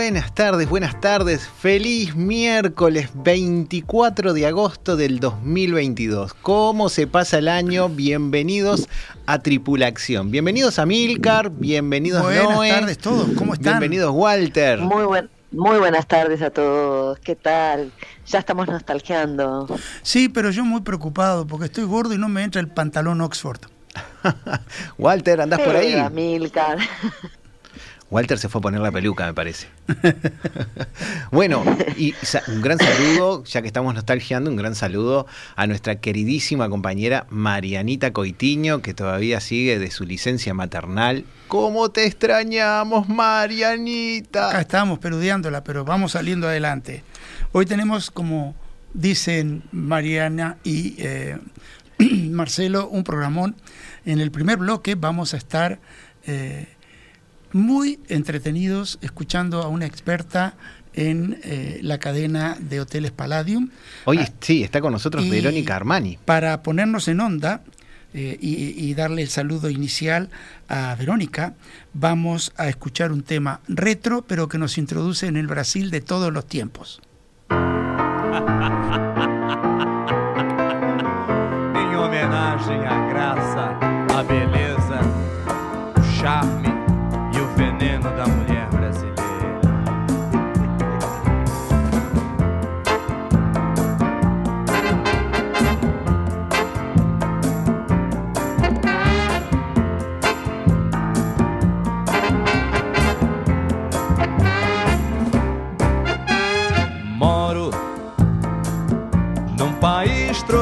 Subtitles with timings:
[0.00, 1.46] Buenas tardes, buenas tardes.
[1.46, 6.32] Feliz miércoles 24 de agosto del 2022.
[6.32, 7.90] ¿Cómo se pasa el año?
[7.90, 8.88] Bienvenidos
[9.26, 10.30] a Tripulación.
[10.30, 13.74] Bienvenidos a Milcar, bienvenidos Buenas tardes todos, ¿cómo están?
[13.74, 14.78] Bienvenidos Walter.
[14.78, 17.18] Muy buen, muy buenas tardes a todos.
[17.18, 17.92] ¿Qué tal?
[18.26, 19.66] Ya estamos nostalgiando.
[20.00, 23.60] Sí, pero yo muy preocupado porque estoy gordo y no me entra el pantalón Oxford.
[24.98, 25.94] Walter, ¿andás por ahí?
[26.10, 26.78] Milcar.
[28.10, 29.68] Walter se fue a poner la peluca, me parece.
[31.30, 31.62] bueno,
[31.96, 32.12] y
[32.48, 38.12] un gran saludo, ya que estamos nostalgiando, un gran saludo a nuestra queridísima compañera Marianita
[38.12, 41.24] Coitiño, que todavía sigue de su licencia maternal.
[41.46, 44.50] ¿Cómo te extrañamos, Marianita?
[44.50, 47.04] Acá estamos peludeándola, pero vamos saliendo adelante.
[47.52, 48.56] Hoy tenemos, como
[48.92, 51.38] dicen Mariana y eh,
[51.98, 53.54] Marcelo, un programón.
[54.04, 55.78] En el primer bloque vamos a estar...
[56.26, 56.66] Eh,
[57.52, 60.54] muy entretenidos escuchando a una experta
[60.94, 63.70] en eh, la cadena de hoteles Palladium.
[64.04, 66.18] Hoy sí, está con nosotros Verónica Armani.
[66.24, 67.62] Para ponernos en onda
[68.12, 70.30] eh, y, darle el saludo inicial
[70.68, 71.54] a Verónica,
[71.92, 76.32] vamos a escuchar un tema retro, pero que nos introduce en el Brasil de todos
[76.32, 77.00] los tiempos.
[77.50, 77.58] en
[81.94, 83.19] homenaje a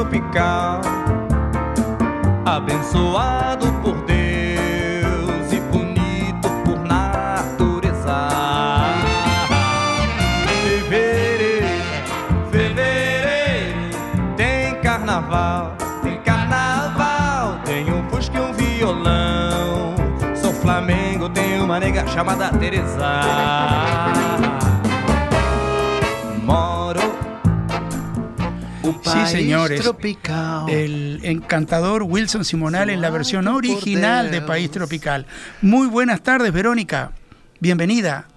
[0.09, 0.81] tropical,
[2.43, 8.17] abençoado por Deus e bonito por natureza.
[10.47, 11.67] Fevereiro,
[12.51, 13.89] fevereiro,
[14.35, 19.95] tem carnaval, tem carnaval, tem um fusca e um violão.
[20.35, 24.08] Sou Flamengo, tenho uma nega chamada Teresa.
[29.03, 29.81] Sí, señores.
[29.81, 30.69] Tropical.
[30.69, 35.25] El encantador Wilson Simonal en la versión original de País Tropical.
[35.61, 37.11] Muy buenas tardes, Verónica.
[37.59, 38.27] Bienvenida.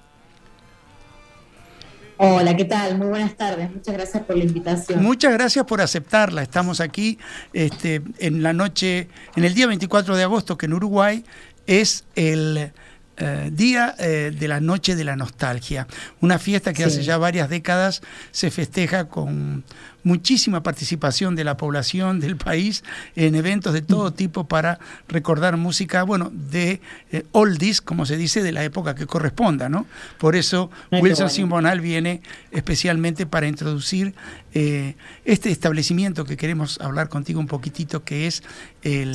[2.24, 2.98] Hola, ¿qué tal?
[2.98, 3.68] Muy buenas tardes.
[3.72, 5.02] Muchas gracias por la invitación.
[5.02, 6.42] Muchas gracias por aceptarla.
[6.42, 7.18] Estamos aquí
[7.52, 11.24] este, en la noche, en el día 24 de agosto, que en Uruguay
[11.66, 12.72] es el
[13.18, 15.86] eh, día eh, de la Noche de la Nostalgia,
[16.22, 18.00] una fiesta que hace ya varias décadas
[18.30, 19.64] se festeja con
[20.02, 22.82] muchísima participación de la población del país
[23.14, 24.78] en eventos de todo tipo para
[25.08, 26.80] recordar música, bueno, de
[27.12, 29.84] eh, oldies, como se dice, de la época que corresponda, ¿no?
[30.18, 34.14] Por eso Wilson Simonal viene especialmente para introducir
[34.54, 38.42] este establecimiento que queremos hablar contigo un poquitito, que es
[38.82, 39.14] el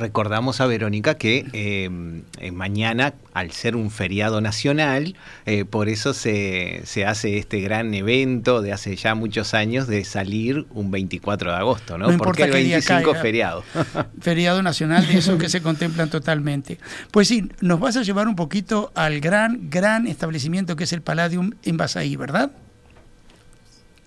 [0.00, 5.14] recordamos a Verónica que em, eh, mañana, al ser un feriado nacional,
[5.46, 10.66] eh, por eso se, hace este gran evento de hace ya muchos años de salir
[10.70, 12.16] un 24 de agosto, ¿no?
[12.18, 13.62] Porque el 25 feriado.
[14.20, 16.78] Feriado nacional, de eso que se contemplan totalmente.
[17.10, 21.02] Pues sí, nos vas a llevar un poquito al gran, gran establecimiento que es el
[21.02, 22.50] Palladium en Basaí, ¿verdad?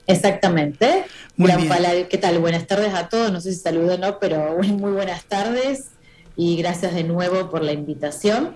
[0.07, 1.05] Exactamente.
[1.37, 1.67] Gran
[2.09, 2.39] ¿Qué tal?
[2.39, 3.31] Buenas tardes a todos.
[3.31, 5.91] No sé si saludo o no, pero muy buenas tardes
[6.35, 8.55] y gracias de nuevo por la invitación.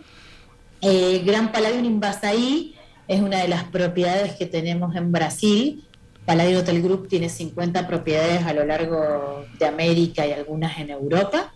[0.82, 2.76] Eh, Gran Palladium Invasaí
[3.08, 5.84] es una de las propiedades que tenemos en Brasil.
[6.26, 11.54] Palladium Hotel Group tiene 50 propiedades a lo largo de América y algunas en Europa.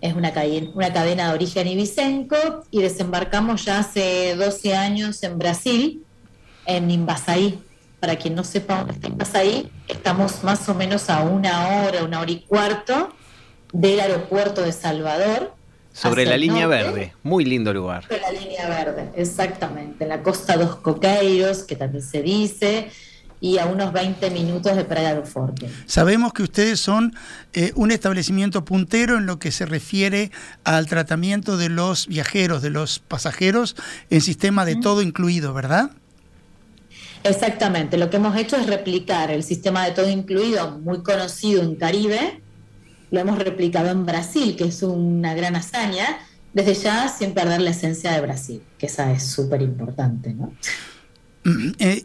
[0.00, 2.36] Es una cadena, una cadena de origen ibicenco
[2.70, 6.04] y desembarcamos ya hace 12 años en Brasil,
[6.66, 7.60] en Invasaí,
[8.00, 12.20] para quien no sepa dónde está ahí, estamos más o menos a una hora, una
[12.20, 13.10] hora y cuarto
[13.72, 15.54] del aeropuerto de Salvador.
[15.92, 16.82] Sobre la línea norte.
[16.82, 18.04] verde, muy lindo lugar.
[18.04, 20.04] Sobre la línea verde, exactamente.
[20.04, 22.90] En la costa dos Coqueiros, que también se dice,
[23.40, 25.68] y a unos 20 minutos de Praia do Forte.
[25.86, 27.14] Sabemos que ustedes son
[27.52, 30.30] eh, un establecimiento puntero en lo que se refiere
[30.64, 33.76] al tratamiento de los viajeros, de los pasajeros,
[34.10, 35.90] en sistema de todo incluido, ¿verdad?
[37.22, 41.76] Exactamente, lo que hemos hecho es replicar el sistema de todo incluido, muy conocido en
[41.76, 42.40] Caribe,
[43.10, 46.18] lo hemos replicado en Brasil, que es una gran hazaña,
[46.52, 50.52] desde ya sin perder la esencia de Brasil, que esa es súper importante, ¿no?
[51.78, 52.04] Eh,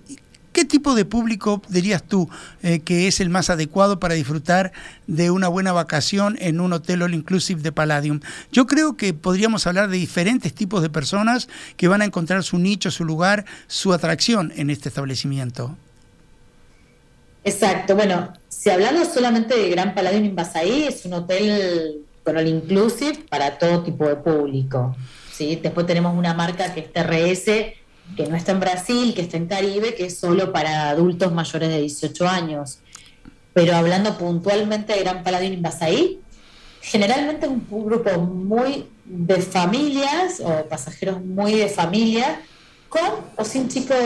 [0.56, 2.30] ¿Qué tipo de público dirías tú
[2.64, 4.72] eh, que es el más adecuado para disfrutar
[5.06, 8.22] de una buena vacación en un hotel all inclusive de Palladium?
[8.54, 12.58] Yo creo que podríamos hablar de diferentes tipos de personas que van a encontrar su
[12.58, 15.76] nicho, su lugar, su atracción en este establecimiento.
[17.44, 23.26] Exacto, bueno, si hablamos solamente de Gran Palladium Invasaí, es un hotel con all inclusive
[23.30, 24.96] para todo tipo de público.
[25.34, 25.60] ¿sí?
[25.62, 27.76] Después tenemos una marca que es TRS,
[28.16, 31.70] que no está en Brasil, que está en Caribe, que es solo para adultos mayores
[31.70, 32.80] de 18 años.
[33.54, 36.20] Pero hablando puntualmente de Gran Palladium Invasaí,
[36.82, 42.42] generalmente un grupo muy de familias o pasajeros muy de familia,
[42.90, 43.98] con o sin chicos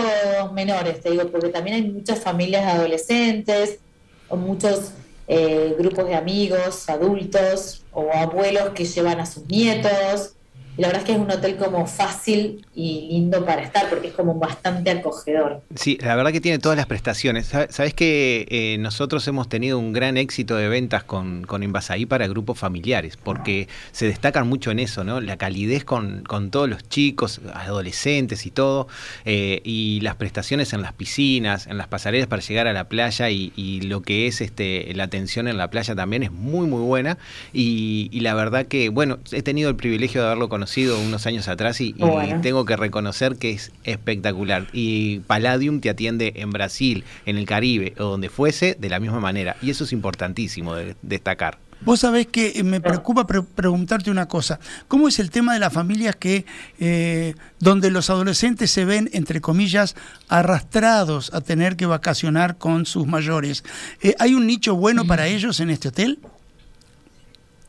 [0.53, 3.79] menores, te digo, porque también hay muchas familias adolescentes
[4.27, 4.91] o muchos
[5.27, 10.33] eh, grupos de amigos, adultos o abuelos que llevan a sus nietos.
[10.79, 14.13] La verdad es que es un hotel como fácil y lindo para estar porque es
[14.13, 15.61] como bastante acogedor.
[15.75, 17.47] Sí, la verdad que tiene todas las prestaciones.
[17.47, 22.05] Sa- Sabes que eh, nosotros hemos tenido un gran éxito de ventas con, con Invasaí
[22.05, 25.19] para grupos familiares, porque se destacan mucho en eso, ¿no?
[25.19, 28.87] La calidez con, con todos los chicos, adolescentes y todo,
[29.25, 33.29] eh, y las prestaciones en las piscinas, en las pasarelas para llegar a la playa
[33.29, 36.81] y, y lo que es este la atención en la playa también es muy muy
[36.83, 37.17] buena.
[37.51, 41.47] Y, y la verdad que, bueno, he tenido el privilegio de haberlo conocido unos años
[41.47, 42.41] atrás y, y Bueno.
[42.41, 44.67] tengo que reconocer que es espectacular.
[44.73, 49.19] Y Palladium te atiende en Brasil, en el Caribe o donde fuese de la misma
[49.19, 49.55] manera.
[49.61, 51.57] Y eso es importantísimo de destacar.
[51.81, 54.59] Vos sabés que eh, me preocupa pre- preguntarte una cosa.
[54.89, 56.45] ¿Cómo es el tema de las familias que
[56.77, 59.95] eh, donde los adolescentes se ven, entre comillas,
[60.27, 63.63] arrastrados a tener que vacacionar con sus mayores?
[64.01, 66.19] Eh, ¿Hay un nicho bueno para ellos en este hotel?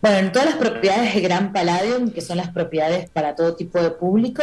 [0.02, 3.82] Bueno, en todas las propiedades de Gran Palladium, que son las propiedades para todo tipo
[3.82, 4.42] de público,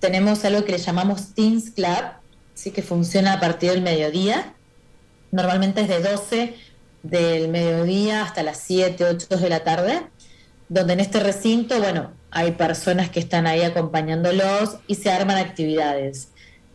[0.00, 2.12] tenemos algo que le llamamos Teens Club,
[2.54, 2.72] ¿sí?
[2.72, 4.54] que funciona a partir del mediodía.
[5.30, 6.54] Normalmente es de 12
[7.02, 10.02] del mediodía hasta las 7, 8 de la tarde,
[10.68, 16.28] donde en este recinto, bueno, hay personas que están ahí acompañándolos y se arman actividades.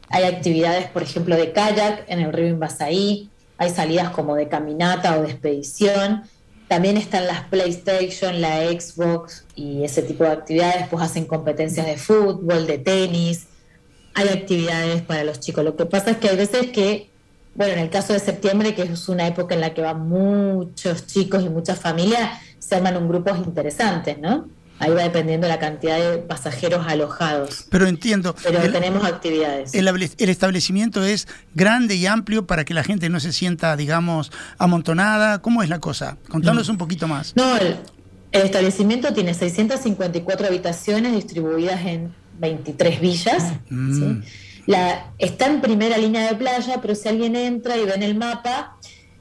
[0.10, 3.30] Hay actividades, por ejemplo, de kayak en el río Invasaí,
[3.60, 6.24] hay salidas como de caminata o de expedición,
[6.68, 11.98] también están las PlayStation, la Xbox y ese tipo de actividades, pues hacen competencias de
[11.98, 13.48] fútbol, de tenis,
[14.14, 15.64] hay actividades para los chicos.
[15.64, 17.10] Lo que pasa es que hay veces que,
[17.56, 21.08] bueno, en el caso de septiembre, que es una época en la que van muchos
[21.08, 24.50] chicos y muchas familias, se arman un grupos interesantes, ¿no?
[24.80, 27.66] Ahí va dependiendo la cantidad de pasajeros alojados.
[27.70, 29.74] Pero entiendo, Pero el, tenemos actividades.
[29.74, 35.42] el establecimiento es grande y amplio para que la gente no se sienta, digamos, amontonada.
[35.42, 36.18] ¿Cómo es la cosa?
[36.30, 37.36] Contanos un poquito más.
[37.36, 37.78] No, el,
[38.32, 43.54] el establecimiento tiene 654 habitaciones distribuidas en 23 villas.
[43.70, 43.94] Mm.
[44.22, 44.30] ¿sí?
[44.68, 48.16] La, está en primera línea de playa, pero si alguien entra y ve en el
[48.16, 48.78] mapa,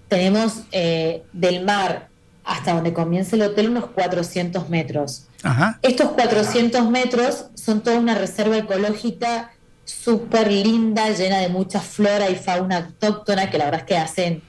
[0.09, 2.09] tenemos eh, del mar
[2.45, 5.27] hasta donde comienza el hotel unos 400 metros.
[5.47, 5.79] Ajá.
[5.83, 9.53] Estos 400 metros son toda una reserva ecológica
[9.85, 14.43] súper linda, llena de mucha flora y fauna autóctona, que la verdad es que hacen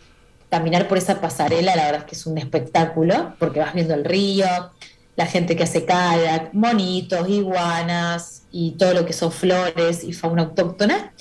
[0.49, 4.05] caminar por esa pasarela, la verdad es que es un espectáculo, porque vas viendo el
[4.05, 4.47] río,
[5.15, 10.43] la gente que hace kayak, monitos, iguanas y todo lo que son flores y fauna
[10.43, 11.13] autóctona,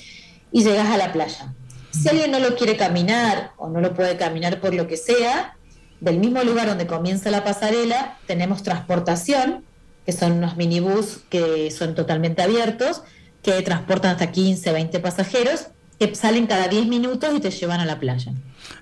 [0.51, 1.53] y llegas a la playa.
[1.91, 5.55] Si alguien no lo quiere caminar o no lo puede caminar por lo que sea,
[5.99, 9.66] del mismo lugar donde comienza la pasarela, tenemos transportación,
[10.07, 13.03] que son unos minibús que son totalmente abiertos,
[13.43, 15.67] que transportan hasta 15, 20 pasajeros,
[15.99, 18.31] que salen cada 10 minutos y te llevan a la playa.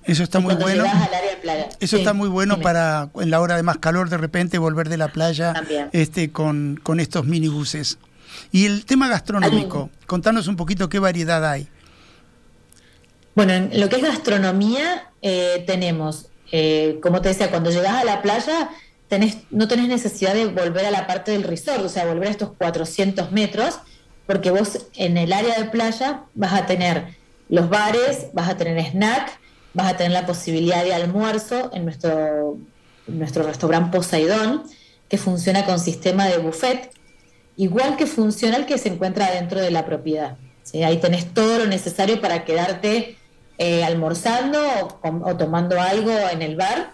[0.03, 0.83] Eso está Y muy bueno.
[0.83, 1.69] llegas al área de playa.
[1.79, 2.63] Eso Sí, está muy bueno dime.
[2.63, 5.89] para en la hora de más calor de repente volver de la playa También.
[5.93, 7.97] este con, con estos minibuses.
[8.51, 11.67] Y el tema gastronómico, contanos un poquito qué variedad hay.
[13.35, 18.03] Bueno, en lo que es gastronomía, eh, tenemos, eh, como te decía, cuando llegas a
[18.05, 18.69] la playa,
[19.07, 22.31] tenés, no tenés necesidad de volver a la parte del resort, o sea, volver a
[22.31, 23.79] estos 400 metros,
[24.25, 27.15] porque vos en el área de playa vas a tener
[27.49, 29.39] los bares, vas a tener snack,
[29.73, 32.57] vas a tener la posibilidad de almuerzo en nuestro
[33.07, 34.63] nuestro restaurante Poseidón,
[35.09, 36.91] que funciona con sistema de buffet,
[37.57, 40.37] igual que funciona el que se encuentra dentro de la propiedad.
[40.83, 43.17] Ahí tenés todo lo necesario para quedarte
[43.57, 44.59] eh, almorzando
[45.01, 46.93] o, tomando algo en el bar.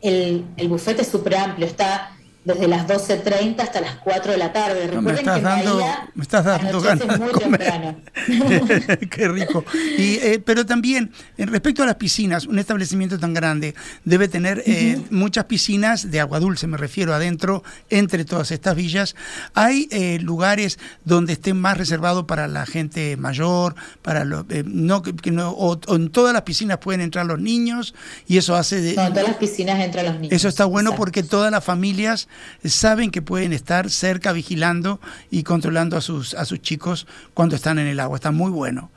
[0.00, 4.52] El, el buffet es súper amplio, está desde las 12.30 hasta las 4 de la
[4.52, 4.86] tarde.
[4.86, 5.80] Recuerden me estás dando,
[6.14, 8.00] me estás dando ganas muy temprano.
[9.10, 9.64] Qué rico.
[9.98, 14.62] Y, eh, pero también, en respecto a las piscinas, un establecimiento tan grande debe tener
[14.64, 19.16] eh, muchas piscinas de agua dulce, me refiero adentro, entre todas estas villas.
[19.54, 25.30] Hay eh, lugares donde estén más reservados para la gente mayor, para los, no, que
[25.30, 27.94] no o, en todas las piscinas pueden entrar los niños
[28.26, 28.94] y eso hace de...
[28.94, 30.32] No, en todas las piscinas entran los niños.
[30.32, 32.29] Eso está bueno porque todas las familias
[32.64, 37.78] saben que pueden estar cerca vigilando y controlando a sus, a sus chicos cuando están
[37.78, 38.16] en el agua.
[38.16, 38.90] Está muy bueno.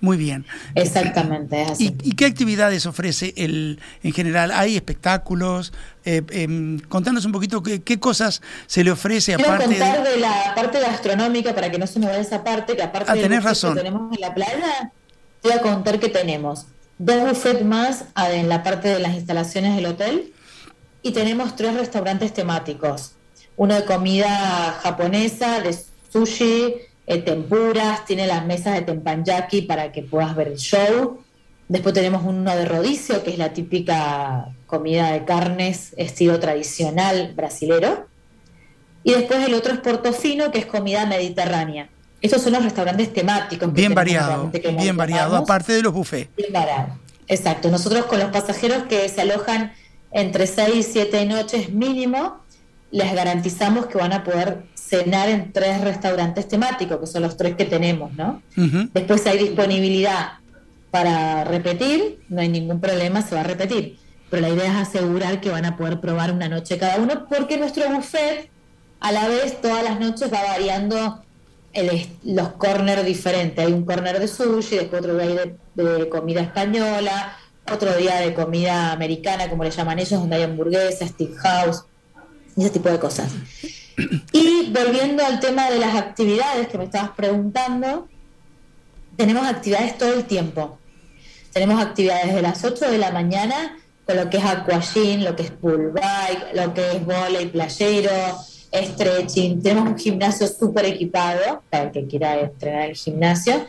[0.00, 0.46] Muy bien.
[0.74, 1.66] Exactamente.
[1.78, 4.52] ¿Y, qué actividades ofrece el, en general?
[4.52, 5.72] ¿Hay espectáculos?
[6.04, 10.18] Eh, em, contanos un poquito qué, cosas se le ofrece aparte contar de...
[10.18, 13.22] la parte gastronómica para que no se me vaya esa parte, que aparte ah, de
[13.22, 13.74] tenés razón.
[13.74, 14.92] que tenemos en la playa,
[15.42, 16.66] te voy a contar que tenemos
[16.98, 20.32] dos buffets más en la parte de las instalaciones del hotel
[21.02, 23.12] y tenemos tres restaurantes temáticos.
[23.56, 25.76] Uno de comida japonesa, de
[26.12, 26.74] sushi,
[27.06, 31.22] eh, tempuras, tiene las mesas de tempanyaki para que puedas ver el show.
[31.68, 38.06] Después tenemos uno de rodicio, que es la típica comida de carnes estilo tradicional brasilero.
[39.04, 41.88] Y después el otro es portofino, que es comida mediterránea.
[42.20, 43.72] Estos son los restaurantes temáticos.
[43.72, 46.34] Bien variado, bien variado, aparte de los buffets.
[46.36, 46.98] Bien variado.
[47.28, 47.70] Exacto.
[47.70, 49.72] Nosotros con los pasajeros que se alojan
[50.10, 52.40] entre 6 y 7 noches mínimo,
[52.90, 57.54] les garantizamos que van a poder cenar en tres restaurantes temáticos, que son los tres
[57.54, 58.42] que tenemos, ¿no?
[58.94, 60.38] Después hay disponibilidad
[60.90, 63.98] para repetir, no hay ningún problema, se va a repetir.
[64.30, 67.58] Pero la idea es asegurar que van a poder probar una noche cada uno, porque
[67.58, 68.48] nuestro buffet,
[69.00, 71.22] a la vez, todas las noches va variando
[72.24, 73.64] los corners diferentes.
[73.64, 77.36] Hay un corner de sushi, después otro de, de comida española,
[77.72, 81.84] otro día de comida americana, como le llaman ellos, donde hay hamburguesas, house
[82.56, 83.32] y ese tipo de cosas.
[84.32, 88.08] Y volviendo al tema de las actividades que me estabas preguntando,
[89.16, 90.78] tenemos actividades todo el tiempo.
[91.52, 95.42] Tenemos actividades de las 8 de la mañana con lo que es aquagym, lo que
[95.42, 98.38] es pool bike, lo que es volei playero,
[98.72, 99.62] stretching.
[99.62, 103.66] Tenemos un gimnasio súper equipado para el que quiera entrenar en el gimnasio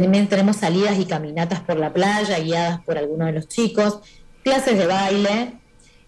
[0.00, 4.00] también tenemos salidas y caminatas por la playa guiadas por algunos de los chicos,
[4.42, 5.52] clases de baile.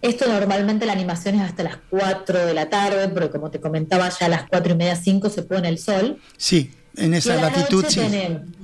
[0.03, 4.09] Esto normalmente la animación es hasta las 4 de la tarde, porque como te comentaba,
[4.09, 6.19] ya a las 4 y media, 5 se pone el sol.
[6.37, 8.01] Sí, en esa latitud, sí.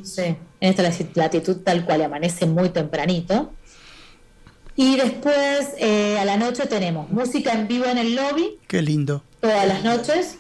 [0.03, 0.37] sí.
[0.61, 0.83] En esta
[1.15, 3.53] latitud tal cual amanece muy tempranito.
[4.75, 8.59] Y después eh, a la noche tenemos música en vivo en el lobby.
[8.67, 9.23] Qué lindo.
[9.41, 10.39] Todas las noches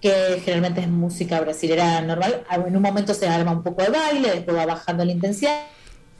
[0.00, 2.44] que generalmente es música brasilera normal.
[2.50, 5.62] En un momento se arma un poco de baile, después va bajando la intensidad.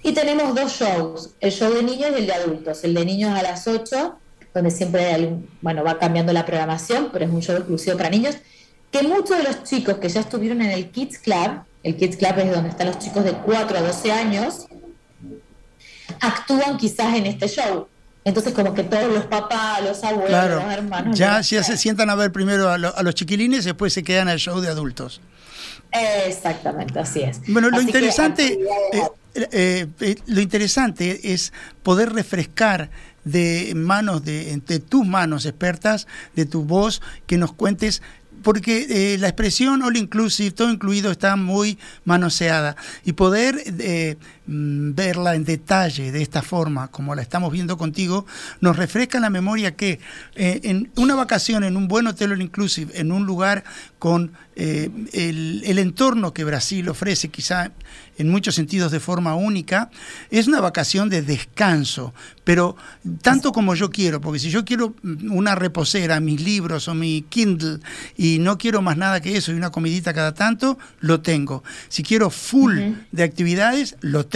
[0.03, 2.85] Y tenemos dos shows, el show de niños y el de adultos.
[2.85, 4.17] El de niños a las 8,
[4.55, 8.37] donde siempre bueno, va cambiando la programación, pero es un show exclusivo para niños.
[8.91, 12.39] Que muchos de los chicos que ya estuvieron en el Kids Club, el Kids Club
[12.39, 14.67] es donde están los chicos de 4 a 12 años,
[16.21, 17.89] actúan quizás en este show.
[18.27, 21.17] Entonces, como que todos los papás, los abuelos, los hermanos.
[21.17, 24.41] Ya, ya se sientan a ver primero a, los chiquilines y después se quedan al
[24.41, 25.21] show de adultos.
[25.93, 27.41] Exactamente, así es.
[27.47, 28.59] Bueno, lo interesante,
[28.93, 29.03] eh,
[29.37, 31.53] eh, eh, lo interesante es
[31.85, 32.91] poder refrescar
[33.23, 38.03] de manos de, de tus manos expertas, de tu voz, que nos cuentes
[38.47, 43.61] porque eh, la expresión all inclusive, todo incluido, está muy manoseada y poder
[44.47, 48.27] verla en detalle de esta forma, como la estamos viendo contigo,
[48.61, 50.01] nos refresca la memoria que
[50.35, 53.65] eh, en una vacación en un buen hotel all inclusive, en un lugar
[53.99, 57.73] con el, el entorno que Brasil ofrece, quizá
[58.19, 59.91] en muchos sentidos de forma única,
[60.31, 62.77] es una vacación de descanso, pero
[63.23, 67.81] tanto como yo quiero, porque si yo quiero una reposera, mis libros o mi Kindle
[68.17, 71.63] y no quiero más nada que eso y una comidita cada tanto, lo tengo.
[71.89, 72.79] Si quiero full
[73.13, 74.36] de actividades, lo tengo.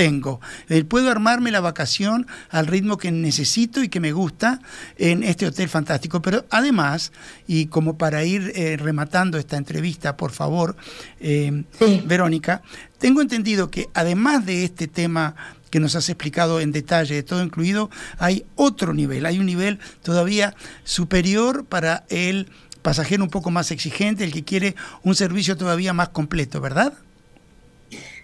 [0.68, 4.60] Eh, puedo armarme la vacación al ritmo que necesito y que me gusta
[4.96, 7.12] en este hotel fantástico, pero además,
[7.46, 10.76] y como para ir eh, rematando esta entrevista, por favor,
[11.20, 11.64] eh,
[12.04, 12.62] Verónica,
[12.98, 15.34] tengo entendido que además de este tema
[15.70, 19.78] que nos has explicado en detalle, de todo incluido, hay otro nivel, hay un nivel
[20.02, 20.54] todavía
[20.84, 22.48] superior para el
[22.82, 26.94] pasajero un poco más exigente, el que quiere un servicio todavía más completo, ¿verdad?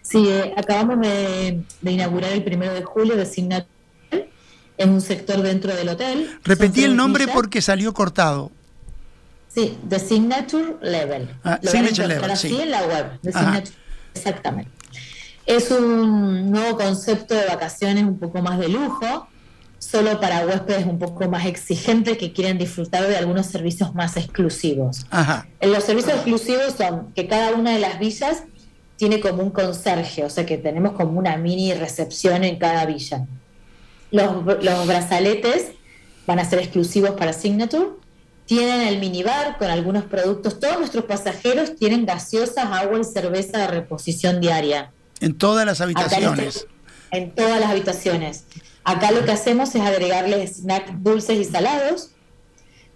[0.08, 3.68] Sí, eh, acabamos de, inaugurar el primero de julio de Signature
[4.78, 6.38] es un sector dentro del hotel.
[6.44, 8.50] Repetí el nombre porque salió cortado.
[9.48, 11.30] Sí, The Signature Level.
[11.42, 12.60] Ah, Lo van a Signature Level, así sí.
[12.60, 13.18] en la web.
[13.22, 13.40] The Ajá.
[13.40, 13.72] Signature-
[14.14, 14.70] Exactamente.
[15.46, 19.28] Es un nuevo concepto de vacaciones un poco más de lujo,
[19.78, 25.06] solo para huéspedes un poco más exigentes que quieren disfrutar de algunos servicios más exclusivos.
[25.10, 25.46] Ajá.
[25.60, 28.42] En Los servicios exclusivos son que cada una de las villas
[28.96, 33.26] tiene como un conserje, o sea que tenemos como una mini recepción en cada villa.
[34.10, 35.72] Los, los brazaletes
[36.26, 37.90] van a ser exclusivos para Signature.
[38.46, 40.60] Tienen el minibar con algunos productos.
[40.60, 44.92] Todos nuestros pasajeros tienen gaseosas, agua y cerveza de reposición diaria.
[45.20, 46.66] En todas las habitaciones.
[47.10, 48.44] en todas las habitaciones.
[48.84, 52.10] Acá lo que hacemos es agregarles snacks dulces y salados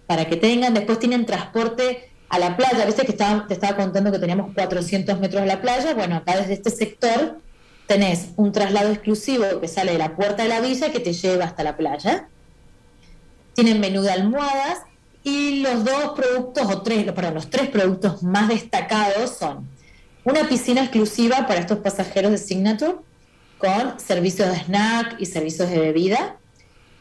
[0.07, 0.73] para que tengan.
[0.73, 2.85] Después tienen transporte a la playa.
[2.85, 5.93] Viste que te estaba contando que teníamos 400 metros de la playa.
[5.93, 7.37] Bueno, acá desde este sector
[7.87, 11.43] tenés un traslado exclusivo que sale de la puerta de la villa que te lleva
[11.43, 12.29] hasta la playa.
[13.53, 14.79] Tienen menú de almohadas
[15.23, 19.67] y los dos productos, o tres, perdón, los tres productos más destacados son
[20.23, 22.95] una piscina exclusiva para estos pasajeros de Signature
[23.57, 26.37] con servicios de snack y servicios de bebida,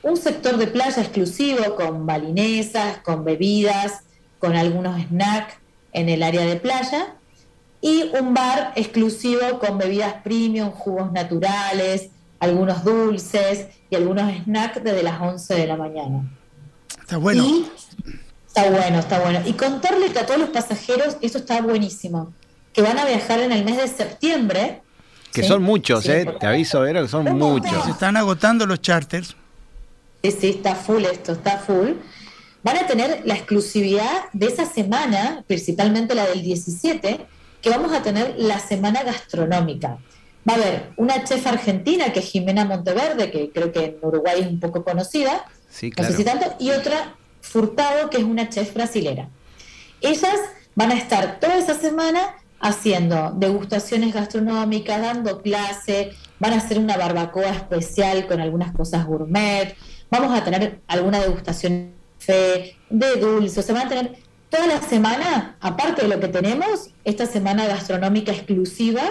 [0.03, 4.03] un sector de playa exclusivo con balinesas, con bebidas,
[4.41, 5.55] con algunos snacks
[5.93, 7.15] en el área de playa
[7.81, 12.09] y un bar exclusivo con bebidas premium, jugos naturales,
[12.41, 16.29] algunos dulces y algunos snacks desde las 11 de la mañana.
[17.01, 17.45] Está bueno.
[17.45, 17.67] Y
[18.47, 19.41] está bueno, está bueno.
[19.47, 22.33] Y contarle que a todos los pasajeros, esto está buenísimo,
[22.73, 24.83] que van a viajar en el mes de septiembre.
[25.33, 25.49] Que ¿sí?
[25.49, 26.27] son muchos, Sí, ¿eh?
[26.39, 27.85] Te aviso, Vero, que son muchos.
[27.85, 29.37] Se están agotando los charters.
[30.23, 31.93] Sí, sí, está full esto, está full.
[32.63, 37.27] Van a tener la exclusividad de esa semana, principalmente la del 17,
[37.63, 39.99] que vamos a tener la semana gastronómica.
[40.49, 44.41] Va a haber una chef argentina, que es Jimena Monteverde, que creo que en Uruguay
[44.41, 46.11] es un poco conocida, Sí, no claro.
[46.11, 49.29] sé si tanto, y otra Furtado, que es una chef brasilera.
[50.01, 50.39] Ellas
[50.75, 56.97] van a estar toda esa semana haciendo degustaciones gastronómicas, dando clase, van a hacer una
[56.97, 59.75] barbacoa especial con algunas cosas gourmet,
[60.11, 64.17] vamos a tener alguna degustación de café, de dulce, o sea, van a tener
[64.49, 69.03] toda la semana, aparte de lo que tenemos, esta semana gastronómica exclusiva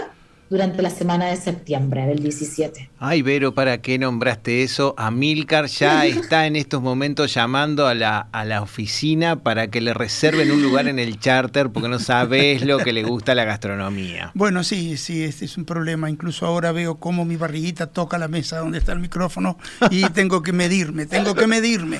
[0.49, 2.89] durante la semana de septiembre del 17.
[2.99, 4.95] Ay, Vero, ¿para qué nombraste eso?
[4.97, 9.93] Amilcar ya está en estos momentos llamando a la, a la oficina para que le
[9.93, 14.31] reserven un lugar en el charter porque no sabes lo que le gusta la gastronomía.
[14.33, 16.09] Bueno, sí, sí, este es un problema.
[16.09, 19.57] Incluso ahora veo cómo mi barriguita toca la mesa donde está el micrófono
[19.91, 21.99] y tengo que medirme, tengo que medirme.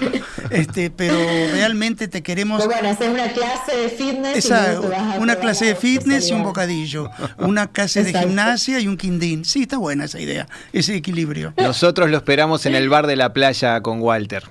[0.50, 1.16] Este, pero
[1.54, 4.36] realmente te queremos Pero bueno, hacer una clase de fitness.
[4.36, 8.28] y Esa, vas a una clase de fitness y un bocadillo, una clase de Exacto.
[8.43, 9.45] Gimnasia y un quindín.
[9.45, 11.54] Sí, está buena esa idea, ese equilibrio.
[11.58, 14.43] Nosotros lo esperamos en el bar de la playa con Walter.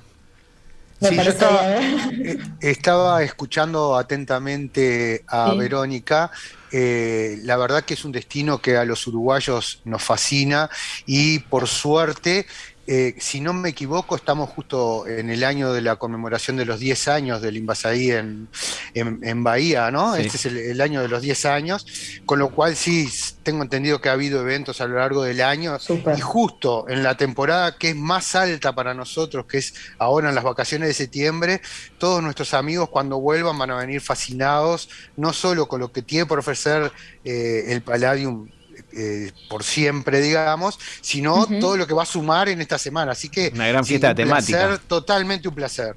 [1.01, 5.59] Sí, yo estaba, eh, estaba escuchando atentamente a Sí.
[5.59, 6.31] Verónica.
[6.73, 10.69] eh, la verdad que es un destino que a los uruguayos nos fascina
[11.07, 12.47] y por suerte,
[12.87, 16.79] eh, si no me equivoco, estamos justo en el año de la conmemoración de los
[16.81, 18.49] 10 años del Invasaí en,
[18.93, 20.15] en, en Bahía, ¿no?
[20.17, 20.23] Sí.
[20.23, 21.87] Este es el, el año de los 10 años,
[22.27, 23.09] con lo cual sí,
[23.49, 25.79] tengo entendido que ha habido eventos a lo largo del año
[26.15, 30.35] y justo en la temporada que es más alta para nosotros, que es ahora en
[30.35, 31.63] las vacaciones de septiembre,
[31.97, 36.27] todos nuestros amigos cuando vuelvan van a venir fascinados, no solo con lo que tiene
[36.27, 36.93] por ofrecer
[37.25, 38.51] eh, el Palladium
[38.93, 43.13] eh, por siempre, digamos, sino todo lo que va a sumar en esta semana.
[43.13, 44.59] Así que Una gran sí, fiesta un temática.
[44.59, 45.97] placer, totalmente un placer.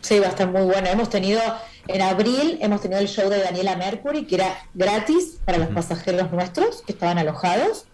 [0.00, 0.88] Sí, va a estar muy bueno.
[0.88, 1.40] Hemos tenido,
[1.86, 6.30] en abril, hemos tenido el show de Daniela Mercury, que era gratis para los pasajeros
[6.30, 7.86] nuestros que estaban alojados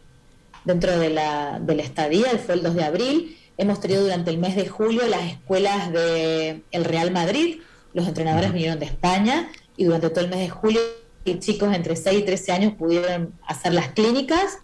[0.65, 3.39] dentro de la, de la estadía, fue el 2 de abril.
[3.57, 7.61] Hemos tenido durante el mes de julio las escuelas de el Real Madrid,
[7.93, 10.81] los entrenadores vinieron de España y durante todo el mes de julio
[11.39, 14.59] chicos entre 6 y 13 años pudieron hacer las clínicas.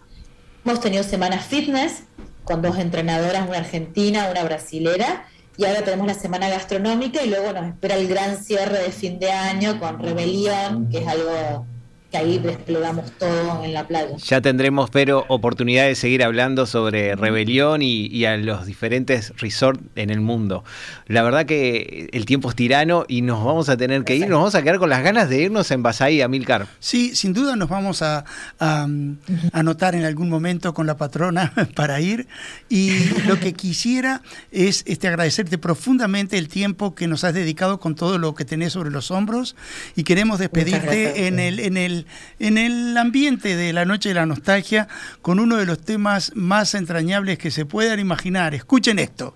[0.63, 2.03] Hemos tenido semanas fitness
[2.43, 5.25] con dos entrenadoras, una argentina, una brasilera,
[5.61, 9.19] y ahora tenemos la semana gastronómica y luego nos espera el gran cierre de fin
[9.19, 11.67] de año con Rebelión, que es algo
[12.11, 14.15] que ahí desplegamos todo en la playa.
[14.17, 19.81] Ya tendremos, pero oportunidad de seguir hablando sobre rebelión y, y a los diferentes resorts
[19.95, 20.63] en el mundo.
[21.07, 24.39] La verdad que el tiempo es tirano y nos vamos a tener que ir, nos
[24.39, 26.67] vamos a quedar con las ganas de irnos en Basaí, Amilcar.
[26.79, 28.25] Sí, sin duda nos vamos a,
[28.59, 29.17] a, um,
[29.53, 32.27] anotar en algún momento con la patrona para ir.
[32.69, 32.91] Y
[33.27, 34.21] lo que quisiera
[34.51, 38.73] es este, agradecerte profundamente el tiempo que nos has dedicado con todo lo que tenés
[38.73, 39.55] sobre los hombros.
[39.95, 42.00] Y queremos despedirte en el, en, el,
[42.39, 44.87] en el ambiente de la Noche de la Nostalgia
[45.21, 48.53] con uno de los temas más entrañables que se puedan imaginar.
[48.53, 49.35] Escuchen esto.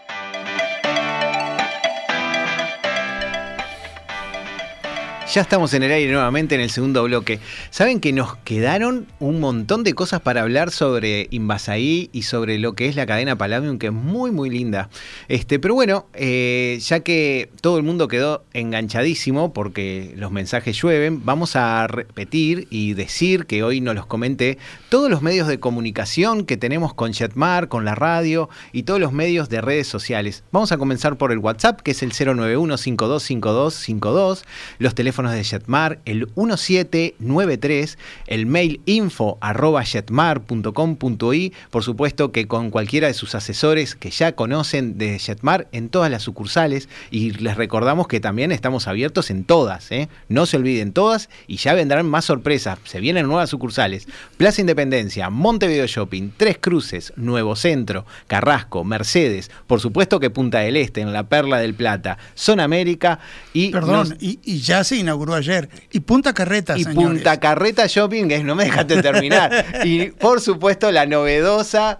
[5.33, 7.39] Ya estamos en el aire nuevamente en el segundo bloque.
[7.69, 12.73] Saben que nos quedaron un montón de cosas para hablar sobre Invasaí y sobre lo
[12.73, 14.89] que es la cadena Palladium, que es muy, muy linda.
[15.29, 21.23] Este, pero bueno, eh, ya que todo el mundo quedó enganchadísimo porque los mensajes llueven,
[21.23, 24.57] vamos a repetir y decir que hoy nos los comenté
[24.89, 29.13] todos los medios de comunicación que tenemos con Jetmar, con la radio y todos los
[29.13, 30.43] medios de redes sociales.
[30.51, 34.43] Vamos a comenzar por el WhatsApp, que es el 091-525252,
[34.77, 42.69] los teléfonos de Jetmar, el 1793, el mail info arroba jetmar.com.i, por supuesto que con
[42.71, 47.57] cualquiera de sus asesores que ya conocen de Jetmar en todas las sucursales y les
[47.57, 50.09] recordamos que también estamos abiertos en todas, ¿eh?
[50.29, 54.07] no se olviden todas y ya vendrán más sorpresas, se vienen nuevas sucursales,
[54.37, 60.77] Plaza Independencia, Montevideo Shopping, Tres Cruces, Nuevo Centro, Carrasco, Mercedes, por supuesto que Punta del
[60.77, 63.19] Este, en la Perla del Plata, Zona América
[63.53, 63.71] y...
[63.71, 65.69] Perdón, nos- y, y ya se inauguró ayer.
[65.91, 67.09] Y Punta Carreta, y señores.
[67.09, 69.65] Punta Carreta Shopping, que no me dejaste terminar.
[69.83, 71.99] y por supuesto la novedosa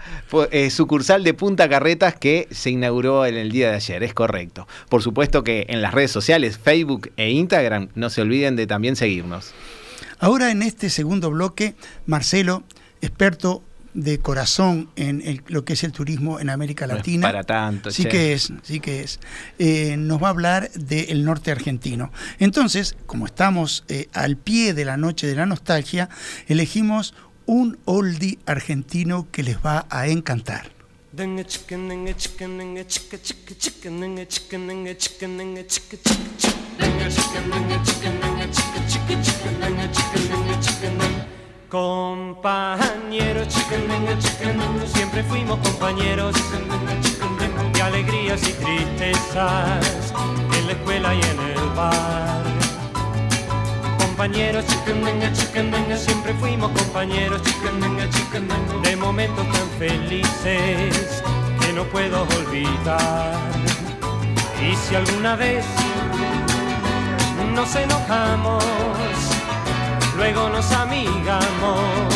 [0.52, 4.68] eh, sucursal de Punta Carretas que se inauguró en el día de ayer, es correcto.
[4.90, 8.96] Por supuesto que en las redes sociales, Facebook e Instagram, no se olviden de también
[8.96, 9.54] seguirnos.
[10.20, 12.64] Ahora en este segundo bloque, Marcelo,
[13.02, 17.28] experto de corazón en el- lo que es el turismo en América No es Latina.
[17.28, 18.10] para tanto, Sí che.
[18.10, 19.20] que es, sí que es.
[19.60, 22.12] Eh, nos va a hablar del norte argentino.
[22.40, 26.10] Entonces, como estamos eh, al pie de la noche de la nostalgia,
[26.48, 27.14] elegimos
[27.46, 30.70] un oldie argentino que les va a encantar.
[41.72, 43.88] Compañeros, chicken,
[44.20, 44.60] chicken,
[44.94, 46.36] siempre fuimos compañeros.
[47.74, 50.14] De alegrías y tristezas
[50.58, 52.44] en la escuela y en el bar.
[54.00, 57.42] Compañeros, chicken denga, chicken siempre fuimos compañeros,
[58.84, 61.24] de momentos tan felices
[61.62, 63.40] que no puedo olvidar.
[64.62, 65.66] Y si alguna vez
[67.56, 68.62] nos enojamos,
[70.16, 72.14] luego nos amigamos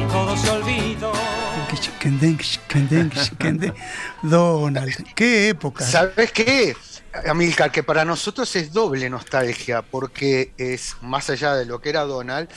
[0.00, 1.12] y todo se olvidó.
[4.22, 5.84] Donald, qué época.
[5.84, 6.76] ¿Sabes qué?
[7.28, 12.02] Amilcar, que para nosotros es doble nostalgia, porque es más allá de lo que era
[12.02, 12.48] Donald,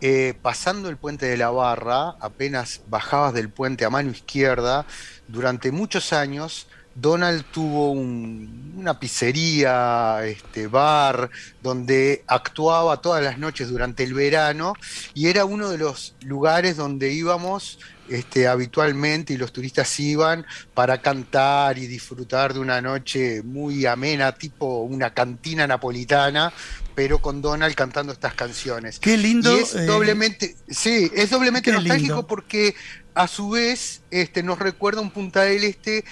[0.00, 4.86] eh, pasando el puente de la barra, apenas bajabas del puente a mano izquierda,
[5.28, 6.66] durante muchos años
[7.00, 11.30] Donald tuvo un- una pizzería, este, bar,
[11.62, 14.74] donde actuaba todas las noches durante el verano
[15.14, 21.02] y era uno de los lugares donde íbamos este, habitualmente y los turistas iban para
[21.02, 26.50] cantar y disfrutar de una noche muy amena, tipo una cantina napolitana,
[26.94, 28.98] pero con Donald cantando estas canciones.
[28.98, 32.26] Qué lindo, Y es eh, doblemente, sí, es doblemente nostálgico lindo.
[32.26, 32.74] porque
[33.14, 36.04] a su vez este, nos recuerda un Punta del Este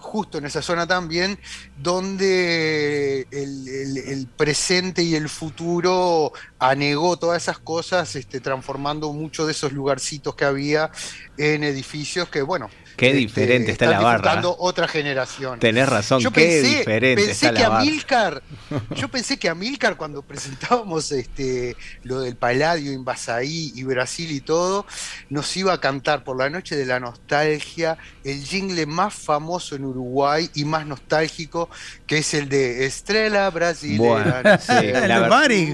[0.00, 1.38] justo en esa zona también,
[1.78, 9.72] donde el, presente y el futuro anegó todas esas cosas, este, transformando muchos de esos
[9.72, 10.90] lugarcitos que había
[11.36, 14.12] en edificios que, bueno, Qué diferente está la barra.
[14.18, 15.58] disfrutando otra generación.
[15.58, 17.80] Tenés razón, Yo qué pensé, diferente pensé está que la barra.
[17.82, 18.42] Amílcar,
[18.96, 24.86] yo pensé que Amílcar cuando presentábamos este lo del Palladio, Invasaí y Brasil y todo,
[25.28, 29.84] nos iba a cantar por la noche de la nostalgia el jingle más famoso en
[29.84, 31.70] Uruguay y más nostálgico,
[32.06, 33.98] que es el de Estrella Brasileña.
[34.42, 35.28] Bueno, sí, El la, ver-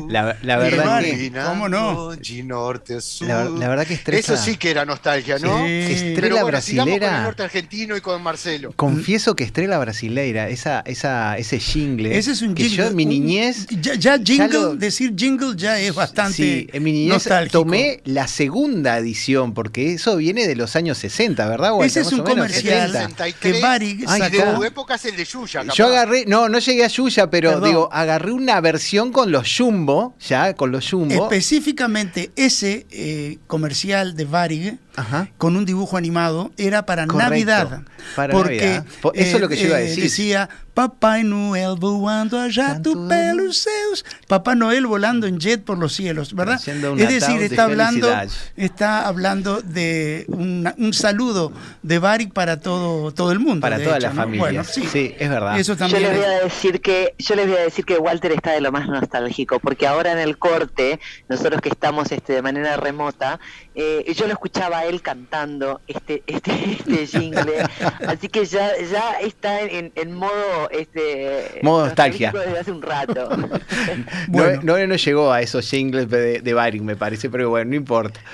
[0.08, 2.12] la- la verdad que ¿Cómo no?
[2.44, 3.26] Norte, sur.
[3.28, 5.58] La- la verdad que Estrella- Eso sí que era nostalgia, ¿no?
[5.66, 5.72] Sí.
[5.92, 7.15] Estrella bueno, brasilera.
[7.18, 8.72] El norte argentino y con Marcelo.
[8.76, 12.76] Confieso que Estrella Brasileira, esa, esa, ese jingle, Ese es un que jingle.
[12.84, 16.66] yo en mi un- niñez, Ya, ya jingle, lo- decir jingle ya es bastante sí,
[16.72, 17.58] en mi niñez nostálgico.
[17.60, 21.72] tomé la segunda edición, porque eso viene de los años 60, ¿verdad?
[21.72, 21.86] Walter?
[21.86, 23.32] Ese es un comercial 70.
[23.32, 24.54] que Varig Ay, Y de sacó.
[24.58, 25.60] tu época es el de Yuya.
[25.62, 25.74] capaz.
[25.74, 27.68] Yo agarré, no, no llegué a Yuya, pero Perdón.
[27.68, 31.14] digo, agarré una versión con los Jumbo, ya, con los Jumbo.
[31.30, 35.28] Específicamente ese eh, comercial de Varig Ajá.
[35.38, 37.82] con un dibujo animado era para Correcto, Navidad.
[38.14, 38.86] para porque Navidad.
[39.14, 40.04] Eso es lo que yo iba a decir.
[40.04, 44.04] Decía, Papai Noel voando allá Tanto tu pelos seus.
[44.28, 46.60] Papá Noel volando en jet por los cielos, ¿verdad?
[46.62, 48.14] Es decir, de está hablando,
[48.56, 51.50] está hablando de una- un saludo
[51.82, 53.62] de Varig para todo, todo el mundo.
[53.62, 54.16] Para toda hecho, la ¿no?
[54.16, 54.40] familia.
[54.42, 54.84] Bueno, sí.
[54.86, 55.58] Sí, es verdad.
[55.58, 58.50] Eso Yo les voy a decir que yo les voy a decir que Walter está
[58.52, 62.76] de lo más nostálgico, porque ahora en el corte, nosotros que estamos este, de manera
[62.76, 63.40] remota,
[63.74, 67.62] eh, yo lo escuchaba a él cantando este este este jingle,
[68.06, 72.32] así que ya ya está en, en modo este Modo nostalgia.
[72.32, 73.28] desde hace un rato.
[74.28, 74.60] Bueno.
[74.62, 77.76] No, no, no llegó a esos jingles de, de Baring, me parece, pero bueno, no
[77.76, 78.20] importa.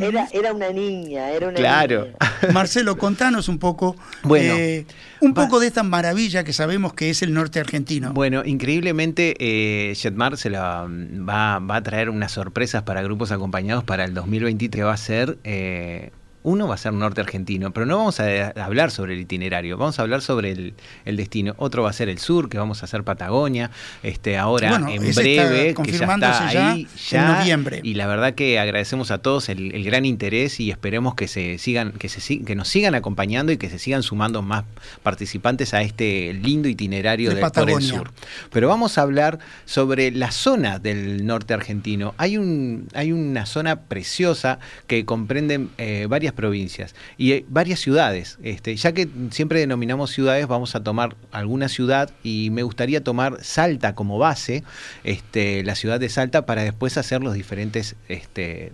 [0.00, 2.06] Era era una niña, era una Claro.
[2.06, 2.52] niña.
[2.52, 4.86] Marcelo, contanos un poco, Bueno, eh,
[5.20, 8.12] un poco de esta maravilla que sabemos que es el norte argentino.
[8.12, 13.32] Bueno, increíblemente, eh, Jetmar se la mm, va, va a traer unas sorpresas para grupos
[13.32, 15.38] acompañados para el 2023, que va a ser.
[15.44, 16.10] eh,
[16.42, 19.98] uno va a ser norte argentino, pero no vamos a, hablar sobre el itinerario, vamos
[19.98, 20.74] a hablar sobre el,
[21.04, 21.54] el destino.
[21.58, 23.70] Otro va a ser el sur, que vamos a hacer Patagonia,
[24.02, 27.80] este ahora Bueno, en breve, que ya está ya ahí, en ya, noviembre.
[27.82, 31.58] Y la verdad que agradecemos a todos el, el gran interés y esperemos que se
[31.58, 34.64] sigan, que se que nos sigan acompañando y que se sigan sumando más
[35.02, 37.88] participantes a este lindo itinerario De de- por el Patagonia.
[37.88, 38.10] sur.
[38.50, 42.14] Pero vamos a hablar sobre la zona del norte argentino.
[42.16, 48.38] Hay, un, hay una zona preciosa que comprende eh, varias provincias y eh, varias ciudades.
[48.42, 53.42] Este, ya que siempre denominamos ciudades, vamos a tomar alguna ciudad y me gustaría tomar
[53.42, 54.64] Salta como base,
[55.04, 58.72] este, la ciudad de Salta, para después hacer los diferentes este,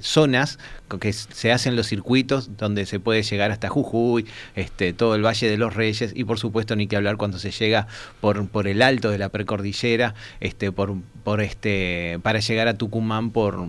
[0.00, 0.58] zonas
[1.00, 5.48] que se hacen los circuitos donde se puede llegar hasta Jujuy, este, todo el Valle
[5.48, 7.86] de los Reyes y por supuesto ni que hablar cuando se llega
[8.20, 13.30] por, por el alto de la precordillera, este, por, por este, para llegar a Tucumán
[13.30, 13.66] por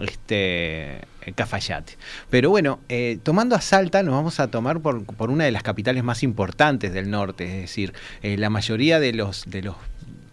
[0.00, 1.00] este
[1.34, 1.94] Cafayate.
[2.30, 5.62] Pero bueno, eh, tomando a Salta nos vamos a tomar por, por una de las
[5.62, 9.76] capitales más importantes del norte, es decir, eh, la mayoría de los de los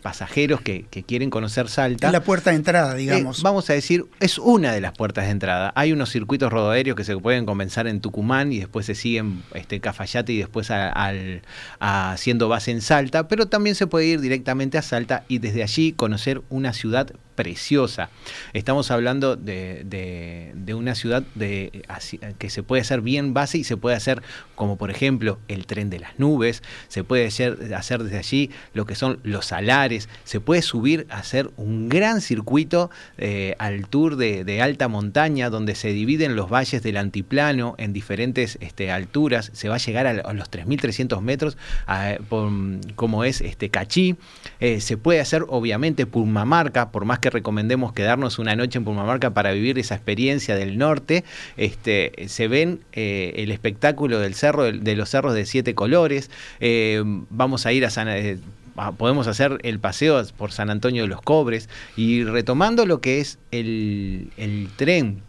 [0.06, 3.42] pasajeros que, que quieren conocer Salta Es la puerta de entrada, eh, digamos.
[3.42, 5.74] vamos a decir, es una de las puertas de entrada.
[5.76, 9.80] Hay unos circuitos rodoaéreos que se pueden comenzar en Tucumán y después se siguen este,
[9.80, 11.42] Cafayate y después a- al,
[11.80, 15.64] a- haciendo base en Salta, pero también se puede ir directamente a Salta y desde
[15.64, 18.10] allí conocer una ciudad preciosa.
[18.54, 21.84] Estamos hablando de, de- una ciudad de,
[22.38, 24.22] que se puede hacer bien base y se puede hacer
[24.56, 28.86] como por ejemplo el tren de las nubes, se puede hacer, hacer desde allí lo
[28.86, 34.16] que son los salares, se puede subir a hacer un gran circuito eh, al tour
[34.18, 39.70] de, alta montaña donde se dividen los valles del antiplano en diferentes este, alturas, se
[39.70, 41.58] va a llegar a, los 3.300 metros
[42.96, 44.16] como es este Cachí,
[44.60, 49.32] Eh, se puede hacer obviamente Purmamarca, por más que recomendemos quedarnos una noche en Purmamarca
[49.32, 51.24] para vivir esa experiencia del norte,
[51.58, 57.02] este, se ven eh, el espectáculo del cerro, de, los cerros de siete colores, eh,
[57.30, 58.08] vamos a ir a San...
[58.10, 58.38] eh,
[58.98, 63.40] podemos hacer el paseo por San Antonio de los Cobres y retomando lo que es
[63.52, 65.22] el, el tren.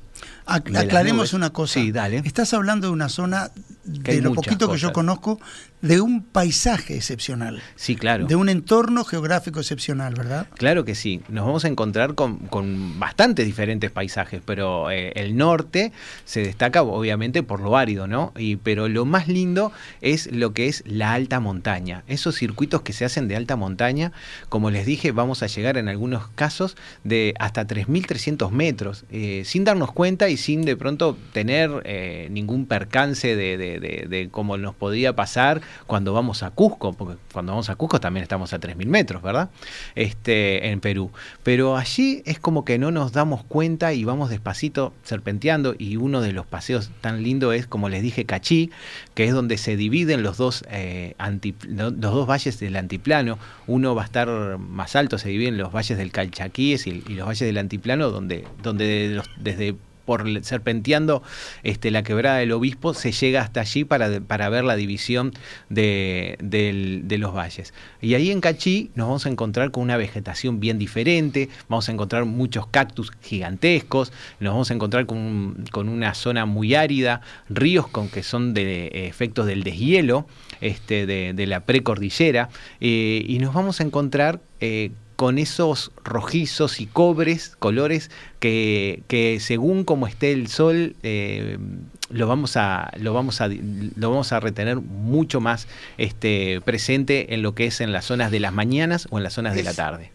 [0.46, 1.74] Aclaremos una cosa.
[1.74, 2.22] Sí, dale.
[2.24, 3.50] Estás hablando de una zona,
[4.02, 5.40] Que de lo poquito que yo conozco,
[5.80, 8.26] de un paisaje excepcional, Sí, claro.
[8.26, 10.46] de un entorno geográfico excepcional, ¿verdad?
[10.56, 15.36] Claro que sí, nos vamos a encontrar con, con bastantes diferentes paisajes, pero eh, el
[15.36, 15.92] norte
[16.24, 18.32] se destaca obviamente por lo árido, ¿no?
[18.36, 19.70] Y, pero lo más lindo
[20.00, 24.12] es lo que es la alta montaña, esos circuitos que se hacen de alta montaña,
[24.48, 29.64] como les dije, vamos a llegar en algunos casos de hasta 3.300 metros, eh, sin
[29.64, 34.74] darnos cuenta y sin de pronto tener eh, ningún percance de, de- de- cómo nos
[34.74, 38.86] podía pasar cuando vamos a Cusco, porque cuando vamos a Cusco también estamos a 3.000
[38.86, 39.50] metros, ¿verdad?
[39.94, 41.10] Este, en Perú.
[41.42, 46.20] Pero allí es como que no nos damos cuenta y vamos despacito serpenteando y uno
[46.20, 48.70] de los paseos tan lindo es, como les dije, Cachí,
[49.14, 51.14] que es donde se dividen los dos, eh,
[51.68, 53.38] los dos valles del antiplano.
[53.66, 57.40] Uno va a estar más alto, se dividen los valles del Calchaquíes y, los valles
[57.46, 59.76] del antiplano, donde, donde desde
[60.06, 61.22] por serpenteando
[61.62, 65.32] este, la quebrada del obispo, se llega hasta allí para, para ver la división
[65.68, 66.38] de,
[67.18, 67.74] los valles.
[68.00, 71.92] Y ahí en Cachí nos vamos a encontrar con una vegetación bien diferente, vamos a
[71.92, 77.88] encontrar muchos cactus gigantescos, nos vamos a encontrar con, con una zona muy árida, ríos
[77.88, 80.26] con que son de eh, efectos del deshielo,
[80.60, 82.48] este, de, de la precordillera,
[82.80, 89.40] eh, y nos vamos a encontrar eh, con esos rojizos y cobres, colores que, que
[89.40, 91.58] según como esté el sol, eh,
[92.10, 95.66] lo vamos a, lo vamos a, lo vamos a retener mucho más
[95.98, 99.32] este, presente en lo que es en las zonas de las mañanas o en las
[99.32, 100.12] zonas de la tarde.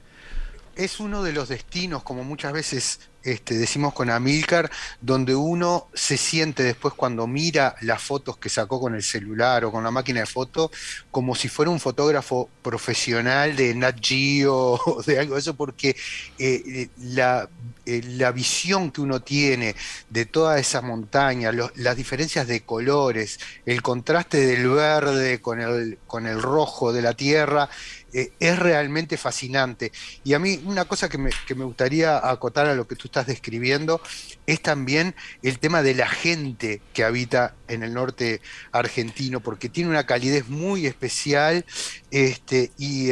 [0.75, 6.17] Es uno de los destinos, como muchas veces este, decimos con Amilcar, donde uno se
[6.17, 10.21] siente después cuando mira las fotos que sacó con el celular o con la máquina
[10.21, 10.71] de foto,
[11.11, 14.55] como si fuera un fotógrafo profesional de Nat Geo
[14.85, 15.89] o de algo de eso, porque
[16.37, 17.49] eh, eh, la,
[17.85, 19.75] eh, la visión que uno tiene
[20.09, 25.99] de toda esa montaña, lo- las diferencias de colores, el contraste del verde con el,
[26.07, 27.69] con el rojo de la tierra,
[28.13, 29.91] eh, es realmente fascinante.
[30.23, 33.07] Y a mí una cosa que me, que me gustaría acotar a lo que tú
[33.07, 34.01] estás describiendo
[34.45, 39.89] es también el tema de la gente que habita en el norte argentino, porque tiene
[39.89, 41.65] una calidez muy especial
[42.11, 43.11] este, y,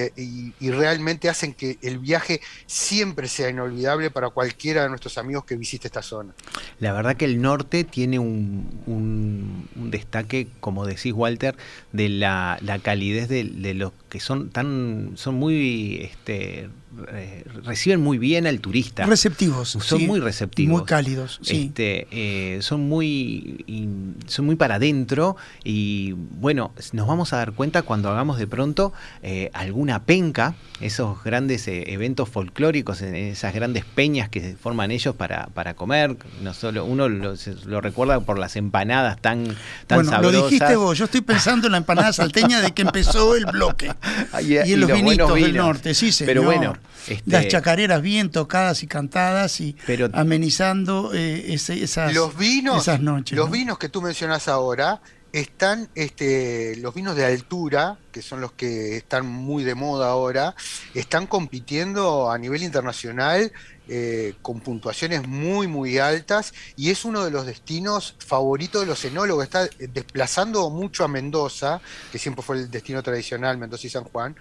[0.69, 5.87] realmente hacen que el viaje siempre sea inolvidable para cualquiera de nuestros amigos que visite
[5.87, 6.33] esta zona.
[6.79, 11.55] La verdad que el norte tiene un, un- un destaque, como decís Walter,
[11.91, 16.69] de la, la calidez de, de los que son tan, son muy, este,
[17.11, 19.05] eh, reciben muy bien al turista.
[19.05, 19.69] Receptivos.
[19.69, 20.79] Son sí, muy receptivos.
[20.79, 21.65] Muy cálidos, sí.
[21.67, 23.87] Este, eh, son muy y-
[24.27, 28.91] son muy para adentro y bueno, nos vamos a dar cuenta cuando hagamos de pronto
[29.21, 35.73] eh, alguna penca, esos grandes eventos folclóricos, esas grandes peñas que forman ellos para, para
[35.75, 39.45] comer, no solo uno lo, lo recuerda por las empanadas tan,
[39.87, 40.41] tan bueno, sabrosas.
[40.41, 43.91] lo dijiste vos, yo estoy pensando en la empanada salteña de que empezó el bloque.
[44.43, 46.29] Y- Y, en los los vinitos del norte, sí, señor.
[46.33, 46.73] Pero bueno,
[47.07, 52.83] este- Las chacareras bien tocadas y cantadas y Pero- amenizando eh, ese- esas, Los vinos,
[52.83, 53.37] esas noches.
[53.37, 53.51] los ¿no?
[53.53, 58.97] vinos que tú mencionas ahora están, este, los vinos de altura, que son los que
[58.97, 60.55] están muy de moda ahora,
[60.95, 63.51] están compitiendo a nivel internacional
[63.89, 69.03] eh, con puntuaciones muy, muy altas y es uno de los destinos favoritos de los
[69.03, 69.43] enólogos.
[69.43, 74.03] Está eh, desplazando mucho a Mendoza, que siempre fue el destino tradicional, Mendoza y San
[74.03, 74.35] Juan,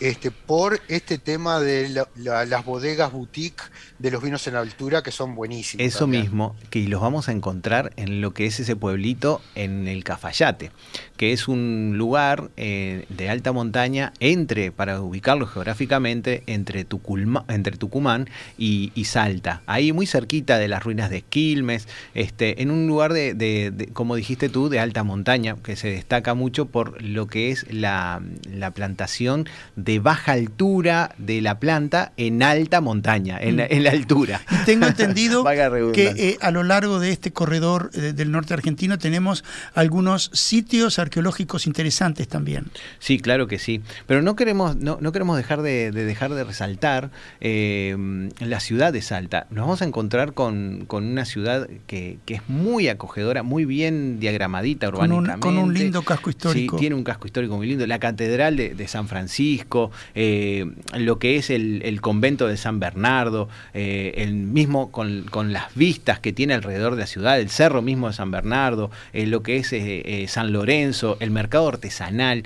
[0.00, 3.62] este, por este tema de la- la- las bodegas boutique
[3.98, 5.84] de los vinos en altura, que son buenísimos.
[5.86, 6.22] Eso también.
[6.24, 10.70] mismo, que los vamos a encontrar en lo que es ese pueblito en el Cafayate,
[11.16, 17.76] que es un lugar eh, de alta montaña entre, para ubicarlo geográficamente, entre, Tuculma- entre
[17.76, 22.86] Tucumán y, y Salta, ahí muy cerquita de las ruinas de Quilmes, este, en un
[22.86, 27.02] lugar de, de- de, como dijiste tú, de alta montaña, que se destaca mucho por
[27.02, 33.38] lo que es la, la plantación de baja altura de la planta en alta montaña,
[33.40, 34.40] en, la- en la altura.
[34.50, 35.42] Y tengo entendido
[35.92, 40.98] que eh, a lo largo de este corredor eh, del norte argentino tenemos algunos sitios
[40.98, 42.66] arqueológicos interesantes también.
[42.98, 43.80] Sí, claro que sí.
[44.06, 47.96] Pero no queremos, no, no queremos dejar de, de dejar de resaltar eh,
[48.40, 49.46] la ciudad de Salta.
[49.50, 54.18] Nos vamos a encontrar con, con una ciudad que, que es muy acogedora, muy bien
[54.20, 55.40] diagramadita Con un, urbanísticamente.
[55.40, 56.76] con un lindo casco histórico.
[56.76, 57.86] Sí, tiene un casco histórico muy lindo.
[57.86, 62.80] La Catedral de, de San Francisco, eh, lo que es el, el convento de San
[62.80, 67.50] Bernardo, eh, el mismo con, con las vistas que tiene alrededor de la ciudad, el
[67.50, 72.44] cerro mismo de San Bernardo, eh, lo que es San Lorenzo, el mercado artesanal.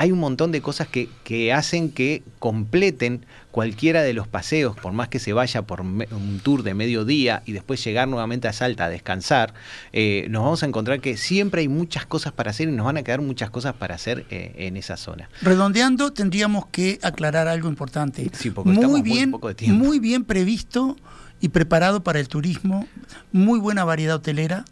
[0.00, 4.94] Hay un montón de cosas que, que hacen que completen cualquiera de los paseos, por
[4.94, 8.54] más que se vaya por me- un tour de mediodía y después llegar nuevamente a
[8.54, 9.52] Salta a descansar,
[9.92, 12.96] eh, nos vamos a encontrar que siempre hay muchas cosas para hacer y nos van
[12.96, 15.28] a quedar muchas cosas para hacer eh, en esa zona.
[15.42, 18.30] Redondeando, tendríamos que aclarar algo importante.
[18.32, 19.84] Sí, porque estamos muy poco de tiempo.
[19.84, 20.96] muy bien previsto
[21.42, 22.86] y preparado para el turismo,
[23.32, 24.64] muy buena variedad hotelera,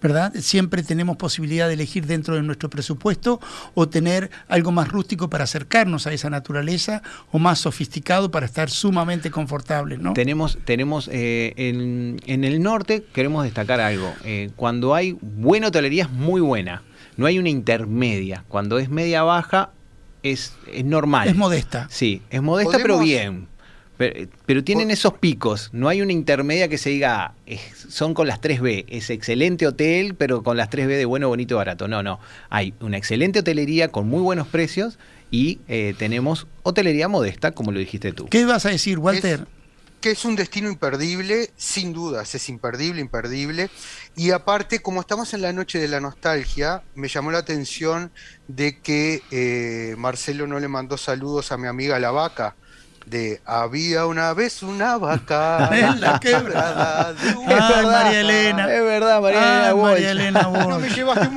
[0.00, 0.32] ¿verdad?
[0.40, 3.40] Siempre tenemos posibilidad de elegir dentro de nuestro presupuesto
[3.74, 8.70] o tener algo más rústico para acercarnos a esa naturaleza o más sofisticado para estar
[8.70, 10.12] sumamente confortables, ¿no?
[10.12, 14.12] Tenemos, tenemos eh, en, en el norte, queremos destacar algo.
[14.24, 16.82] Eh, cuando hay buena hotelería es muy buena.
[17.16, 18.44] No hay una intermedia.
[18.48, 19.70] Cuando es media baja
[20.22, 21.28] es, es normal.
[21.28, 21.86] Es modesta.
[21.90, 23.48] Sí, es modesta pero bien.
[24.00, 25.68] Pero, pero tienen esos picos.
[25.74, 28.86] No hay una intermedia que se diga, es- son con las 3B.
[28.88, 31.86] Es excelente hotel, pero con las 3B de bueno, bonito y barato.
[31.86, 32.18] No, no.
[32.48, 34.98] Hay una excelente hotelería con muy buenos precios
[35.30, 38.24] y eh, tenemos hotelería modesta, como lo dijiste tú.
[38.30, 39.46] ¿Qué vas a decir, Walter?
[40.00, 43.68] que es un destino imperdible, sin dudas, es imperdible, imperdible.
[44.16, 48.10] Y aparte, como estamos en la noche de la nostalgia, me llamó la atención
[48.48, 52.56] de que eh, Marcelo no le mandó saludos a mi amiga la vaca.
[53.10, 57.82] De había una vez una vaca En la quebrada de un Ay, vaca".
[57.82, 58.72] María Elena.
[58.72, 59.92] Es verdad, María Elena Ah, Walsh.
[59.92, 61.28] María Elena No me llevaste.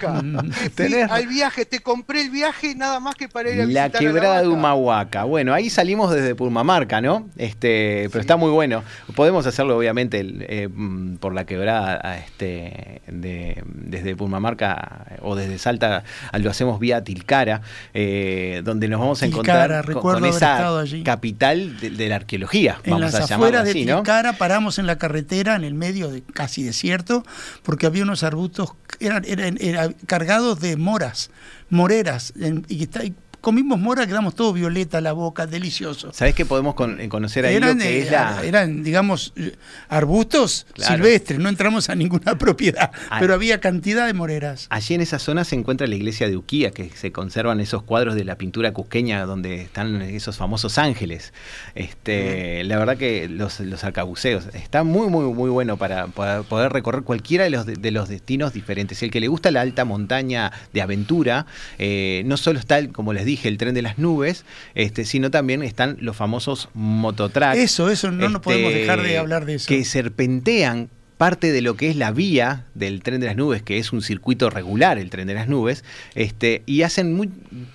[0.00, 3.62] Que fui Tenés- al viaje, te compré el viaje nada más que para ir a
[3.62, 4.48] La visitar a quebrada de.
[4.48, 5.24] Humahuaca.
[5.24, 7.28] Bueno, ahí salimos desde Purmamarca, ¿no?
[7.36, 8.82] Este, pero está muy bueno.
[9.14, 15.16] Podemos hacerlo, obviamente, el, eh, mm, por la quebrada, a este, de- desde Purmamarca eh,
[15.22, 16.02] o desde Salta,
[16.32, 17.60] lo hacemos vía Tilcara,
[17.94, 21.02] eh, donde nos vamos a Tilcara, encontrar con- esa allí.
[21.20, 22.78] Capital de, de la arqueología.
[22.84, 23.96] En vamos las a afueras de así, ¿no?
[23.96, 27.24] Tilcara paramos en la carretera, en el medio de casi desierto,
[27.62, 31.30] porque había unos arbustos eran, eran- eran cargados de moras,
[31.68, 36.12] moreras, en- y, está- y comimos mora, quedamos todo violeta la boca, delicioso.
[36.12, 38.42] ¿Sabés que podemos con- eh, conocer ahí Eran, lo que eh, es la...
[38.44, 39.54] eran, digamos, eh,
[39.88, 40.94] arbustos Claro.
[40.94, 43.18] silvestres, no entramos a ninguna propiedad, Ah.
[43.20, 44.66] pero había cantidad de moreras.
[44.70, 48.14] Allí en esa zona se encuentra la iglesia de Uquía, que se conservan esos cuadros
[48.14, 51.32] de la pintura cusqueña donde están esos famosos ángeles.
[51.74, 56.72] Este, La verdad que los, los arcabuceos está muy, muy, muy bueno para, para poder
[56.72, 59.02] recorrer cualquiera de los, de los destinos diferentes.
[59.02, 61.46] El que le gusta la alta montaña de aventura,
[61.78, 65.62] eh, no solo está, como les dije, el tren de las nubes, este, sino también
[65.62, 67.58] están los famosos mototracks.
[67.58, 69.68] Eso, eso, no nos este, podemos dejar de hablar de eso.
[69.68, 70.90] Que serpentean
[71.20, 74.00] parte de lo que es la vía del tren de las nubes, que es un
[74.00, 77.28] circuito regular, el tren de las nubes, este, y hacen muy,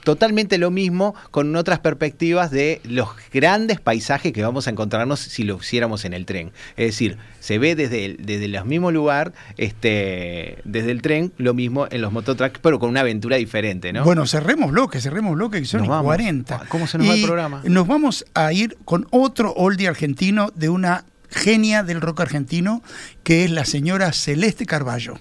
[0.03, 5.43] totalmente lo mismo con otras perspectivas de los grandes paisajes que vamos a encontrarnos si
[5.43, 6.53] lo hiciéramos en el tren.
[6.75, 11.53] Es decir, se ve desde el, desde el mismo lugar, este, desde el tren, lo
[11.53, 14.03] mismo en los mototracks, pero con una aventura diferente, ¿no?
[14.05, 16.05] Bueno, cerremos bloque, cerremos bloque, que son Nos y vamos.
[16.05, 16.63] 40.
[16.67, 17.61] ¿Cómo se nos va el programa?
[17.63, 21.05] Nos vamos a ir con otro oldie argentino de una
[21.35, 22.81] genia del rock argentino,
[23.23, 25.19] que es la señora Celeste Carballo.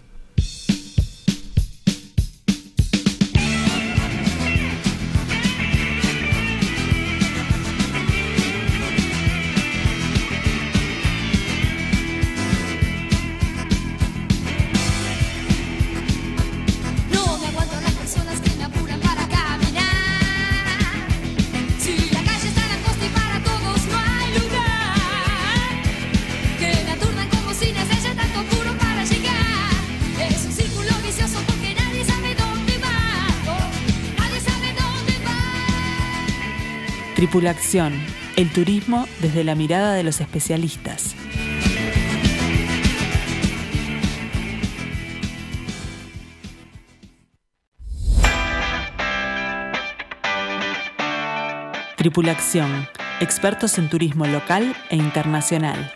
[37.34, 37.92] Tripulación,
[38.36, 41.16] el turismo desde la mirada de los especialistas.
[51.96, 52.86] Tripulación,
[53.18, 55.92] expertos en turismo local e internacional.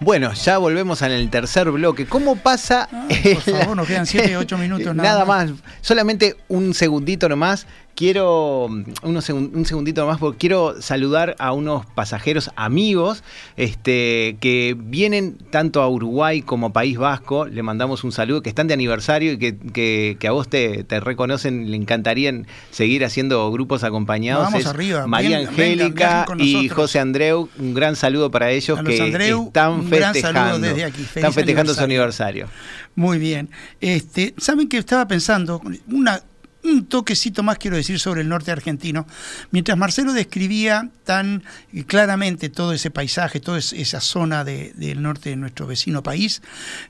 [0.00, 2.04] Bueno, ya volvemos en el tercer bloque.
[2.04, 2.90] ¿Cómo pasa?
[3.08, 5.50] Por favor, nos quedan siete, ocho minutos nada Nada más.
[5.50, 5.60] más.
[5.80, 7.66] Solamente un segundito nomás.
[7.96, 8.64] Quiero
[9.04, 13.22] unos segun- un segundito nomás porque quiero saludar a unos pasajeros amigos
[13.56, 17.46] este, que vienen tanto a Uruguay como a País Vasco.
[17.46, 20.82] Le mandamos un saludo, que están de aniversario y que, que- que a vos te,
[20.82, 21.70] te reconocen.
[21.70, 24.46] Le encantarían seguir haciendo grupos acompañados.
[24.46, 26.68] Vamos Es arriba, María vengan, Angélica y.
[26.68, 27.48] José Andreu.
[27.60, 30.40] Un gran saludo para ellos que Andreu, están un gran festejando.
[30.54, 31.02] saludo desde aquí.
[31.02, 32.48] Están festejando su aniversario.
[32.96, 33.50] Muy bien.
[33.80, 35.60] Este, ¿Saben que estaba pensando?
[35.88, 36.22] Una,
[36.62, 39.06] un toquecito más quiero decir sobre el norte argentino.
[39.50, 41.42] Mientras Marcelo describía tan
[41.86, 46.40] claramente todo ese paisaje, toda es- esa zona de- del norte de nuestro vecino país,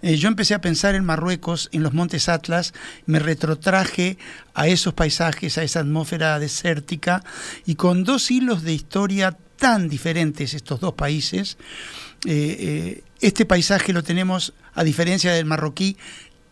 [0.02, 2.74] eh, yo empecé a pensar en Marruecos, en los montes Atlas,
[3.06, 4.18] me retrotraje
[4.54, 7.24] a esos paisajes, a esa atmósfera desértica,
[7.66, 11.56] y con dos hilos de historia tan diferentes estos dos países,
[12.26, 15.96] eh, eh, este paisaje lo tenemos, a diferencia del marroquí,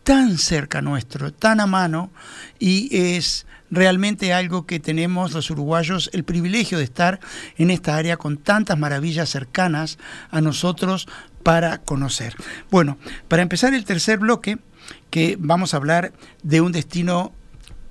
[0.03, 2.11] tan cerca nuestro, tan a mano,
[2.59, 7.20] y es realmente algo que tenemos los uruguayos el privilegio de estar
[7.57, 9.99] en esta área con tantas maravillas cercanas
[10.31, 11.09] a nosotros
[11.43, 12.37] para conocer.
[12.70, 12.99] Bueno,
[13.29, 14.59] para empezar el tercer bloque,
[15.11, 16.12] que vamos a hablar
[16.43, 17.33] de un destino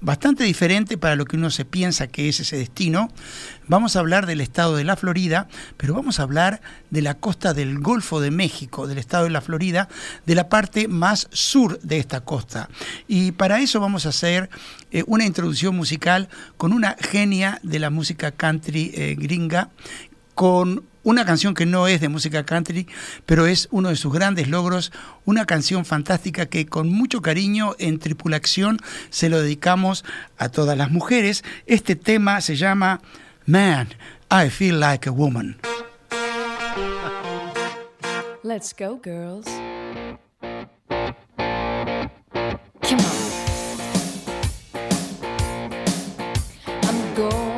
[0.01, 3.09] bastante diferente para lo que uno se piensa que es ese destino.
[3.67, 5.47] Vamos a hablar del estado de la Florida,
[5.77, 9.41] pero vamos a hablar de la costa del Golfo de México, del estado de la
[9.41, 9.87] Florida,
[10.25, 12.69] de la parte más sur de esta costa.
[13.07, 14.49] Y para eso vamos a hacer
[14.91, 16.27] eh, una introducción musical
[16.57, 19.69] con una genia de la música country eh, gringa,
[20.33, 22.87] con una canción que no es de música country,
[23.25, 24.91] pero es uno de sus grandes logros,
[25.25, 28.77] una canción fantástica que con mucho cariño en Tripulación
[29.09, 30.05] se lo dedicamos
[30.37, 31.43] a todas las mujeres.
[31.65, 33.01] Este tema se llama
[33.45, 33.89] Man,
[34.29, 35.57] I Feel Like a Woman.
[38.43, 39.45] Let's go, girls.
[42.81, 43.15] Come on.
[46.83, 47.50] I'm going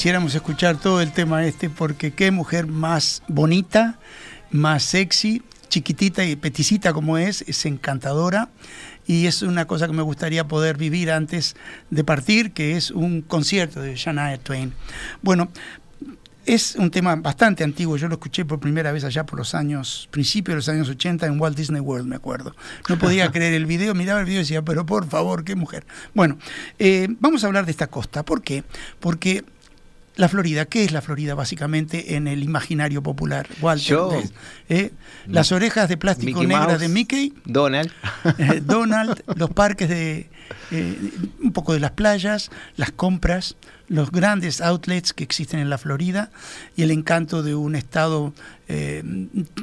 [0.00, 3.98] quisiéramos escuchar todo el tema este, porque qué mujer más bonita,
[4.50, 8.48] más sexy, chiquitita y peticita como es, es encantadora.
[9.06, 11.54] Y es una cosa que me gustaría poder vivir antes
[11.90, 14.72] de partir, que es un concierto de Shania Twain.
[15.20, 15.50] Bueno,
[16.46, 20.08] es un tema bastante antiguo, yo lo escuché por primera vez allá por los años,
[20.10, 22.56] principios de los años 80 en Walt Disney World, me acuerdo.
[22.88, 25.84] No podía creer el video, miraba el video y decía, pero por favor, qué mujer.
[26.14, 26.38] Bueno,
[26.78, 28.24] eh, vamos a hablar de esta costa.
[28.24, 28.64] ¿Por qué?
[28.98, 29.44] Porque
[30.20, 33.48] la Florida, ¿qué es la Florida básicamente en el imaginario popular?
[33.60, 34.32] Walter, Yo- ¿ves?
[34.68, 34.92] ¿Eh?
[35.26, 36.80] Las orejas de plástico Mickey negras Mouse.
[36.80, 37.90] de Mickey, Donald.
[38.38, 40.28] eh, Donald, los parques de
[40.70, 40.98] eh,
[41.42, 43.56] un poco de las playas, las compras,
[43.88, 46.30] los grandes outlets que existen en la Florida
[46.76, 48.32] y el encanto de un estado
[48.68, 49.02] eh,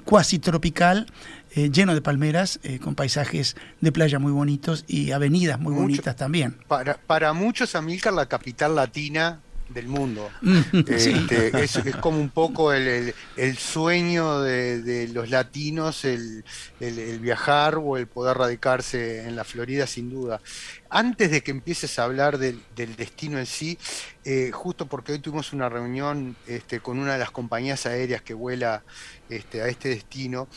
[0.05, 1.07] cuasi tropical.
[1.55, 5.83] eh, lleno de palmeras, eh, con paisajes de playa muy bonitos y avenidas muy Mucho.
[5.83, 6.55] bonitas también.
[6.67, 9.39] Para, para muchos, Amílcar, la capital latina
[9.69, 10.29] del mundo.
[10.41, 11.11] Sí.
[11.13, 16.43] Este, es, es como un poco el, el- el sueño de, de los latinos, el,
[16.79, 20.41] el- el viajar o el poder radicarse en la Florida, sin duda.
[20.89, 23.77] Antes de que empieces a hablar del, del destino en sí,
[24.23, 28.33] eh, justo porque hoy tuvimos una reunión este, con una de las compañías aéreas que
[28.33, 28.83] vuela
[29.29, 30.47] este, a este destino,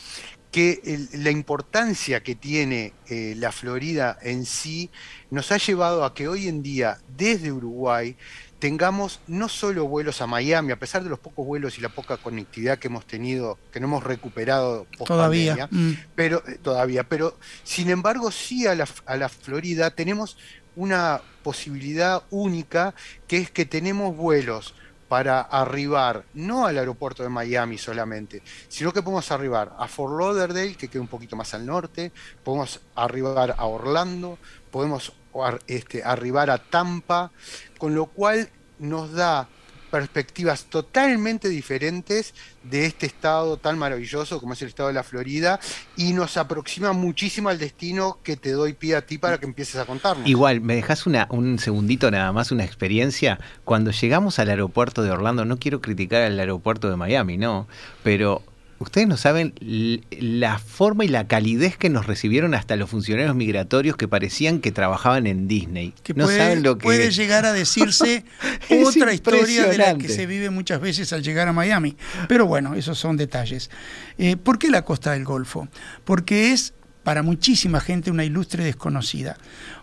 [0.51, 4.89] que el- la importancia que tiene eh, la Florida en sí
[5.29, 8.17] nos ha llevado a que hoy en día, desde Uruguay,
[8.61, 12.17] tengamos no solo vuelos a Miami, a pesar de los pocos vuelos y la poca
[12.17, 15.67] conectividad que hemos tenido, que no hemos recuperado post Todavía.
[15.71, 15.91] mm.
[16.13, 20.37] pero eh, todavía, pero sin embargo sí a la, a la Florida tenemos
[20.75, 22.93] una posibilidad única
[23.27, 24.75] que es que tenemos vuelos
[25.07, 30.75] para arribar no al aeropuerto de Miami solamente, sino que podemos arribar a Fort Lauderdale,
[30.75, 32.11] que queda un poquito más al norte,
[32.43, 34.37] podemos arribar a Orlando,
[34.69, 37.31] podemos ar- este, arribar a Tampa,
[37.77, 39.47] con lo cual nos da
[39.91, 45.59] perspectivas totalmente diferentes de este estado tan maravilloso como es el estado de la Florida
[45.97, 49.75] y nos aproxima muchísimo al destino que te doy pie a ti para que empieces
[49.75, 50.25] a contarnos.
[50.29, 53.37] Igual, ¿me dejas una, un segundito nada más, una experiencia?
[53.65, 57.67] Cuando llegamos al aeropuerto de Orlando, no quiero criticar al aeropuerto de Miami, no,
[58.01, 58.43] pero
[58.83, 59.53] ustedes no saben
[60.11, 64.71] la forma y la calidez que nos recibieron hasta los funcionarios migratorios que parecían que
[64.71, 65.93] trabajaban en Disney.
[66.03, 68.25] que no puede, saben lo que puede llegar a decirse
[68.85, 71.95] otra historia de la que se vive muchas veces al llegar a Miami.
[72.27, 73.69] Pero bueno, esos son detalles.
[74.17, 75.67] Eh, ¿Por qué la costa del Golfo?
[76.03, 76.73] Porque es
[77.03, 79.37] para muchísima gente una ilustre desconocida.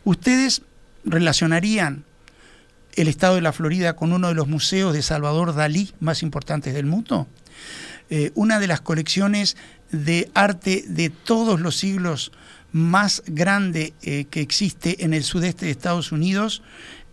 [0.05, 0.63] ¿Ustedes
[1.05, 2.05] relacionarían
[2.95, 6.75] el estado de la Florida con uno de los museos de Salvador Dalí más importantes
[6.75, 7.29] del mundo?
[8.11, 9.57] Eh, una de las colecciones
[9.91, 12.33] de arte de todos los siglos
[12.73, 16.63] más grande eh, que existe en el sudeste de Estados Unidos,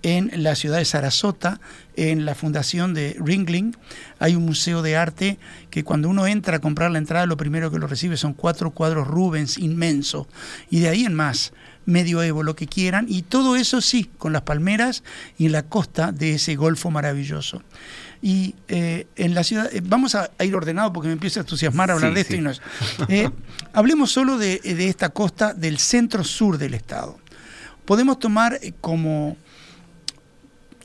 [0.03, 1.59] en la ciudad de Sarasota,
[1.95, 3.75] en la fundación de Ringling.
[4.19, 5.39] Hay un museo de arte
[5.71, 8.69] que cuando uno entra a comprar la entrada, lo primero que lo recibe son cuatro
[8.69, 10.27] cuadros Rubens inmenso.
[10.69, 11.53] Y de ahí en más,
[11.85, 15.03] medioevo, lo que quieran, y todo eso sí, con las palmeras
[15.39, 17.63] y la costa de ese golfo maravilloso.
[18.21, 21.43] Y eh, en la ciudad, eh, vamos a, a ir ordenado porque me empiezo a
[21.43, 22.39] entusiasmar hablar Sí, de esto sí.
[22.39, 22.61] y no es.
[23.09, 23.29] Eh,
[23.73, 27.19] hablemos solo de, de esta costa del centro sur del estado.
[27.85, 29.37] Podemos tomar eh, como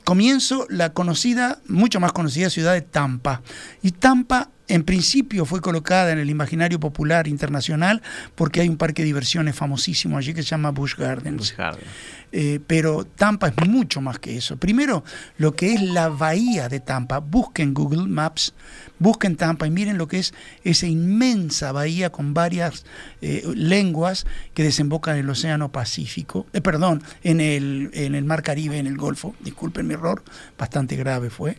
[0.03, 3.41] comienzo la conocida, mucho más conocida ciudad de Tampa.
[3.81, 8.01] Y Tampa en principio fue colocada en el imaginario popular internacional
[8.35, 11.37] porque hay un parque de diversiones famosísimo allí que se llama Busch Gardens.
[11.37, 11.87] Busch Gardens.
[12.31, 14.55] Eh, pero Tampa es mucho más que eso.
[14.55, 15.03] Primero,
[15.37, 17.19] lo que es la bahía de Tampa.
[17.19, 18.53] Busquen Google Maps,
[18.99, 22.85] busquen Tampa y miren lo que es esa inmensa bahía con varias
[23.21, 28.43] eh, lenguas que desembocan en el Océano Pacífico, eh, perdón, en el, en el Mar
[28.43, 29.35] Caribe, en el Golfo.
[29.41, 30.23] Disculpen mi error,
[30.57, 31.57] bastante grave fue.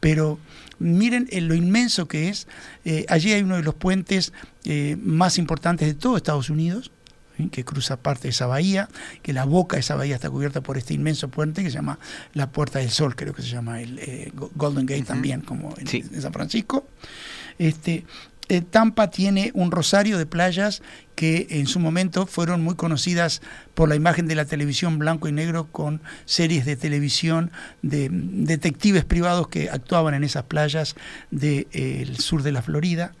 [0.00, 0.38] Pero
[0.78, 2.46] miren eh, lo inmenso que es.
[2.84, 4.32] Eh, allí hay uno de los puentes
[4.64, 6.90] eh, más importantes de todo Estados Unidos.
[7.36, 7.48] ¿sí?
[7.50, 8.88] que cruza parte de esa bahía,
[9.22, 11.98] que la boca de esa bahía está cubierta por este inmenso puente que se llama
[12.32, 15.74] la Puerta del Sol, creo que se llama el eh, Go- Golden Gate también, como
[15.76, 16.02] en, Sí.
[16.10, 16.88] en San Francisco.
[17.58, 18.06] Este,
[18.48, 20.82] eh, Tampa tiene un rosario de playas
[21.16, 23.42] que en su momento fueron muy conocidas
[23.74, 27.50] por la imagen de la televisión blanco y negro con series de televisión
[27.82, 30.94] de detectives privados que actuaban en esas playas
[31.30, 33.14] del sur de la Florida.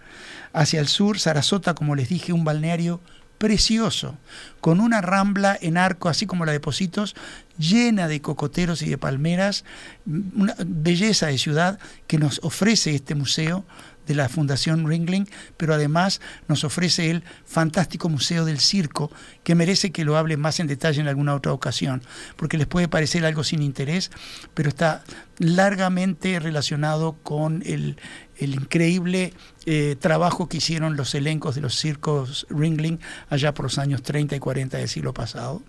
[0.52, 3.00] Hacia el sur, Sarasota, como les dije, un balneario
[3.38, 4.16] precioso,
[4.60, 7.14] con una rambla en arco, así como la de Positos,
[7.58, 9.64] llena de cocoteros y de palmeras,
[10.06, 13.64] una belleza de ciudad que nos ofrece este museo
[14.06, 19.10] de la Fundación Ringling, pero además nos ofrece el fantástico Museo del Circo,
[19.44, 22.02] que merece que lo hable más en detalle en alguna otra ocasión,
[22.36, 24.10] porque les puede parecer algo sin interés,
[24.54, 25.04] pero está
[25.38, 27.96] largamente relacionado con el,
[28.38, 29.32] el increíble
[29.66, 34.36] eh, trabajo que hicieron los elencos de los circos Ringling allá por los años 30
[34.36, 35.62] y 40 del siglo pasado.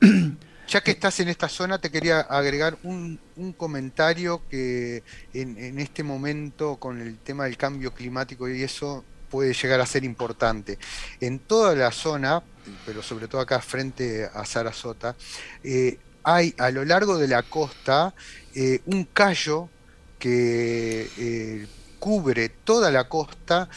[0.66, 3.20] Ya que estás en esta zona, te quería agregar un,
[3.56, 5.02] comentario que
[5.32, 10.04] en, este momento con el tema del cambio climático y eso puede llegar a ser
[10.04, 10.78] importante.
[11.20, 12.42] En toda la zona,
[12.86, 15.16] pero sobre todo acá frente a Sarasota,
[15.62, 18.14] eh, hay a lo largo de la costa
[18.54, 19.68] eh, un callo
[20.18, 21.66] que eh,
[21.98, 23.68] cubre toda la costa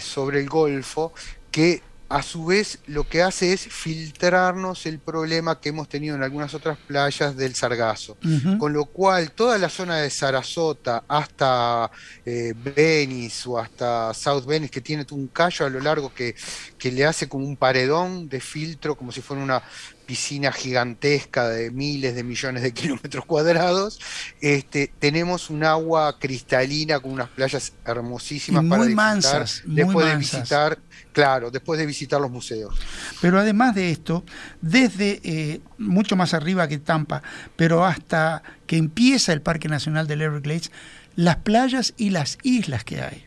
[0.00, 1.12] sobre el Golfo
[1.50, 6.22] que a su vez lo que hace es filtrarnos el problema que hemos tenido en
[6.22, 8.16] algunas otras playas del Sargazo.
[8.58, 11.90] Con lo cual, toda la zona de Sarasota hasta
[12.24, 16.34] eh, Venice o hasta South Venice, que tiene un callo a lo largo que,
[16.78, 19.62] que le hace como un paredón de filtro, como si fuera una
[20.06, 24.00] piscina gigantesca de miles de millones de kilómetros cuadrados,
[24.40, 29.76] este, tenemos un agua cristalina con unas playas hermosísimas Y para muy disfrutar mansas, muy
[29.76, 30.78] después de visitar,
[31.12, 32.74] claro, después de visitar los museos.
[33.20, 34.24] Pero además de esto,
[34.60, 37.22] desde eh, mucho más arriba que Tampa,
[37.56, 40.70] pero hasta que empieza el Parque Nacional del Everglades,
[41.16, 43.25] las playas y las islas que hay.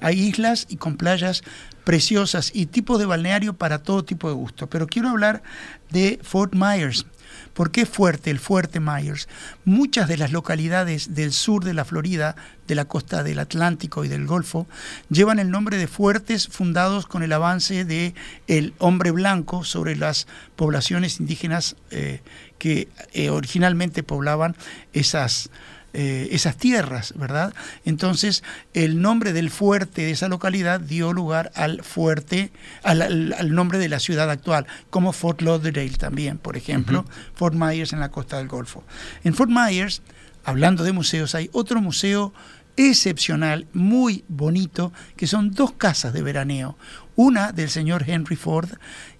[0.00, 1.42] Hay islas y con playas
[1.84, 4.68] preciosas y tipos de balneario para todo tipo de gusto.
[4.68, 5.42] Pero quiero hablar
[5.90, 7.06] de Fort Myers.
[7.54, 9.28] ¿Por qué fuerte, el fuerte Myers?
[9.64, 12.36] Muchas de las localidades del sur de la Florida,
[12.66, 14.66] de la costa del Atlántico y del Golfo,
[15.08, 18.14] llevan el nombre de fuertes fundados con el avance de
[18.46, 22.20] el hombre blanco sobre las poblaciones indígenas eh,
[22.58, 24.56] que eh, originalmente poblaban
[24.92, 25.50] esas,
[25.98, 27.54] eh, esas tierras, ¿verdad?
[27.86, 28.44] Entonces,
[28.74, 33.78] el nombre del fuerte de esa localidad dio lugar al fuerte, al, al- al nombre
[33.78, 38.36] de la ciudad actual, como Fort Lauderdale también, por ejemplo, Fort Myers en la costa
[38.36, 38.84] del Golfo.
[39.24, 40.02] En Fort Myers,
[40.44, 42.34] hablando de museos, hay otro museo
[42.76, 46.76] excepcional, muy bonito, que son dos casas de veraneo.
[47.16, 48.68] Una del señor Henry Ford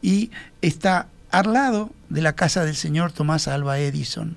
[0.02, 4.36] y está al lado de la casa del señor Tomás Alba Edison.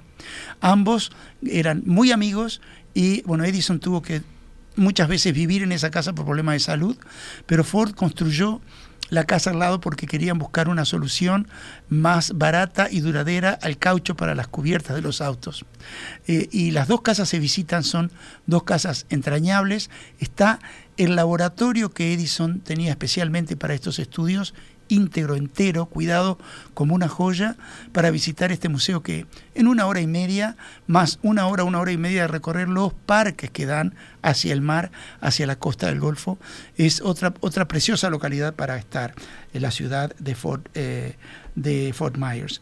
[0.62, 1.12] Ambos
[1.46, 2.62] eran muy amigos
[2.94, 4.22] y bueno, Edison tuvo que
[4.76, 6.98] muchas veces vivir en esa casa por problemas de salud,
[7.46, 8.62] pero Ford construyó
[9.10, 11.48] la casa al lado porque querían buscar una solución
[11.90, 15.66] más barata y duradera al caucho para las cubiertas de los autos.
[16.28, 18.12] Eh, y las dos casas se visitan, son
[18.46, 19.90] dos casas entrañables.
[20.20, 20.60] Está
[20.98, 24.54] el laboratorio que Edison tenía especialmente para estos estudios,
[24.90, 26.38] íntegro, entero, cuidado
[26.74, 27.56] como una joya,
[27.94, 29.26] para visitar este museo que
[29.56, 32.94] en una hora y media, más una hora, una hora y media de recorrer los
[32.94, 36.38] parques que dan hacia el mar, hacia la costa del Golfo,
[36.76, 39.14] es otra, otra preciosa localidad para estar
[39.54, 41.16] en la ciudad de Fort, eh,
[41.56, 42.62] de Fort Myers.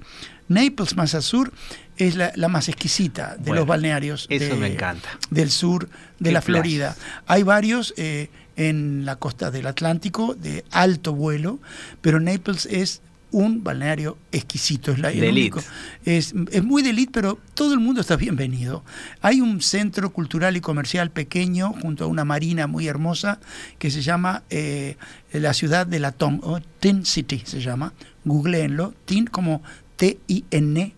[0.49, 1.51] Naples, más al sur,
[1.97, 5.09] es la, la más exquisita de Bueno, los balnearios eso de- me encanta.
[5.29, 6.41] del sur de Qué la.
[6.41, 6.95] Florida.
[7.25, 11.59] Hay varios eh, en la costa del Atlántico de alto vuelo,
[12.01, 14.91] pero Naples es un balneario exquisito.
[14.91, 15.59] Es, la, el De único.
[15.59, 16.17] elite.
[16.17, 18.83] Es, es muy de elite, pero todo el mundo está bienvenido.
[19.21, 23.39] Hay un centro cultural y comercial pequeño junto a una marina muy hermosa
[23.79, 24.95] que se llama eh,
[25.33, 27.93] la ciudad de la Tom, o Tin City se llama.
[28.23, 28.93] Googleenlo.
[29.05, 29.61] Tin como
[29.97, 30.95] T-I-N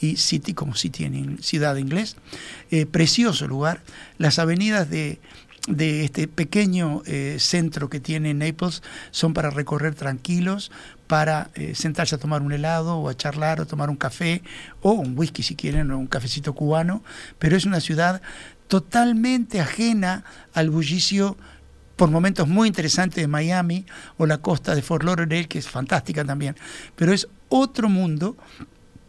[0.00, 2.16] y City como City en ciudad en inglés.
[2.70, 3.82] Eh, precioso lugar.
[4.18, 5.18] Las avenidas de,
[5.68, 8.82] de este pequeño eh, centro que tiene Naples
[9.12, 10.72] son para recorrer tranquilos,
[11.06, 14.42] para eh, sentarse a tomar un helado o a charlar o tomar un café
[14.80, 17.02] o un whisky si quieren o un cafecito cubano,
[17.38, 18.22] pero es una ciudad
[18.66, 21.36] totalmente ajena al bullicio
[21.96, 23.86] por momentos muy interesantes de Miami
[24.16, 26.56] o la costa de Fort Lauderdale, que es fantástica también,
[26.96, 28.36] pero es otro mundo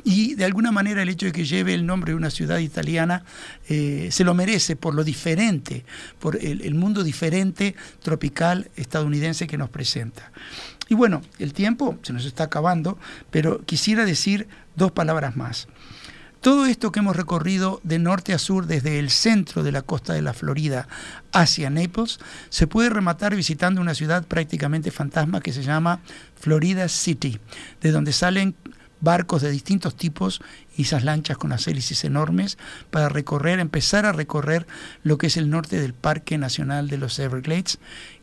[0.03, 3.23] y de alguna manera el hecho de que lleve el nombre de una ciudad italiana
[3.69, 5.85] eh, se lo merece por lo diferente,
[6.19, 10.31] por el, el mundo diferente tropical estadounidense que nos presenta.
[10.89, 12.97] Y bueno, el tiempo se nos está acabando,
[13.31, 15.67] pero quisiera decir dos palabras más.
[16.43, 20.11] Todo esto que hemos recorrido de norte a sur desde el centro de la costa
[20.11, 20.89] de la Florida
[21.31, 26.01] hacia Naples se puede rematar visitando una ciudad prácticamente fantasma que se llama
[26.35, 27.39] Florida City,
[27.79, 28.55] de donde salen
[29.03, 30.41] barcos de distintos tipos
[30.77, 32.57] y esas lanchas con las hélices enormes
[32.89, 34.65] para recorrer, empezar a recorrer
[35.03, 37.79] lo que es el norte del Parque Nacional de los Everglades,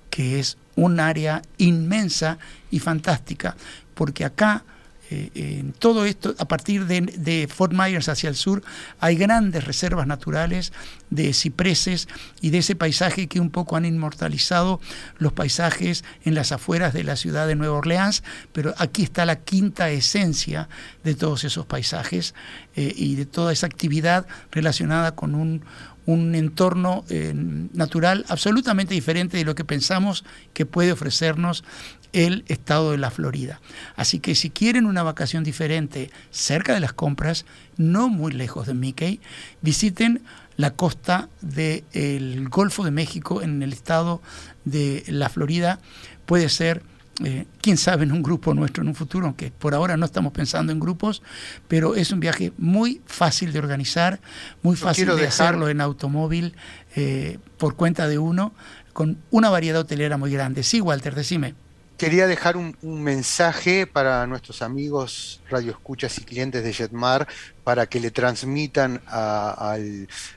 [0.09, 2.39] que es un área inmensa
[2.71, 3.57] y fantástica,
[3.95, 4.65] porque acá
[5.11, 8.63] eh, en todo esto, a partir de, Fort Myers hacia el sur,
[9.01, 10.73] hay grandes reservas naturales
[11.11, 12.09] de cipreses
[12.41, 14.81] y de ese paisaje que un poco han inmortalizado
[15.19, 19.37] los paisajes en las afueras de la ciudad de Nueva Orleans, pero aquí está la
[19.37, 20.69] quinta esencia
[21.03, 22.35] de todos esos paisajes
[22.77, 25.65] eh, y de toda esa actividad relacionada con un,
[26.07, 31.65] un entorno eh, natural absolutamente diferente de lo que pensamos que puede ofrecernos
[32.13, 33.61] el estado de la Florida.
[33.97, 37.45] Así que si quieren una vacación diferente cerca de las compras,
[37.77, 39.21] no muy lejos de Mickey,
[39.63, 40.23] visiten
[40.57, 44.21] la costa del Golfo de México en el estado
[44.65, 45.79] de la Florida.
[46.27, 46.83] Puede ser
[47.25, 50.33] eh, quién sabe en un grupo nuestro en un futuro, aunque por ahora no estamos
[50.33, 51.23] pensando en grupos,
[51.69, 54.21] pero es un viaje muy fácil de organizar,
[54.63, 56.55] muy fácil de dejar- hacerlo en automóvil
[56.97, 58.53] eh, por cuenta de uno,
[58.93, 60.63] con una variedad hotelera muy grande.
[60.63, 61.55] Sí, Walter, decime.
[62.01, 67.29] Quería dejar un, mensaje para nuestros amigos radioescuchas y clientes de Jetmar
[67.63, 69.77] para que le transmitan a,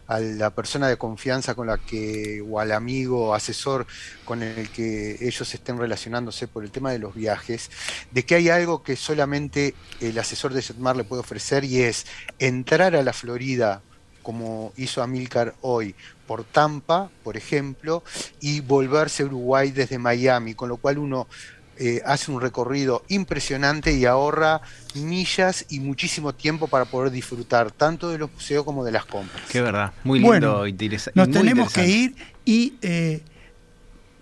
[0.08, 3.88] a la persona de confianza con la que, o al amigo, asesor
[4.26, 7.72] con el que ellos estén relacionándose por el tema de los viajes,
[8.12, 12.06] de que hay algo que solamente el asesor de Jetmar le puede ofrecer y es
[12.40, 13.82] entrar a la Florida
[14.24, 15.94] como hizo Amilcar hoy,
[16.26, 18.04] por Tampa, por ejemplo,
[18.40, 21.28] y volverse a Uruguay desde Miami, con lo cual uno
[21.78, 24.62] eh, hace un recorrido impresionante y ahorra
[24.96, 29.42] millas y muchísimo tiempo para poder disfrutar tanto de los museos como de las compras.
[29.52, 32.16] Qué verdad, muy lindo Bueno, y interesa- Nos muy tenemos que ir
[32.46, 33.22] y eh,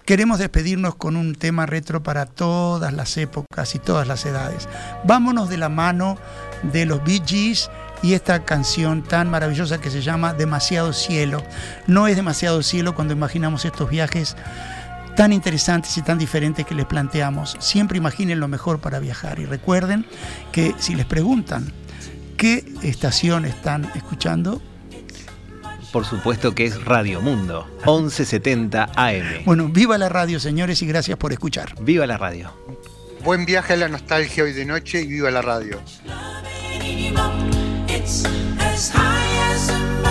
[0.05, 4.67] queremos despedirnos con un tema retro para todas las épocas y todas las edades.
[5.03, 6.17] Vámonos de la mano
[6.63, 7.69] de los Bee Gees
[8.01, 11.43] y esta canción tan maravillosa que se llama Demasiado Cielo.
[11.87, 14.35] No es demasiado cielo cuando imaginamos estos viajes
[15.15, 17.57] tan interesantes y tan diferentes que les planteamos.
[17.59, 20.05] Siempre imaginen lo mejor para viajar y recuerden
[20.51, 21.71] que si les preguntan
[22.37, 24.61] qué estación están escuchando,
[25.91, 29.43] Por supuesto que es Radio Mundo, 1170 AM.
[29.45, 31.75] Bueno, viva la radio, señores, y gracias por escuchar.
[31.81, 32.53] Viva la radio.
[33.25, 35.81] Buen viaje a la nostalgia hoy de noche y viva la radio.
[38.03, 38.25] It's
[38.57, 40.10] as high as a mountain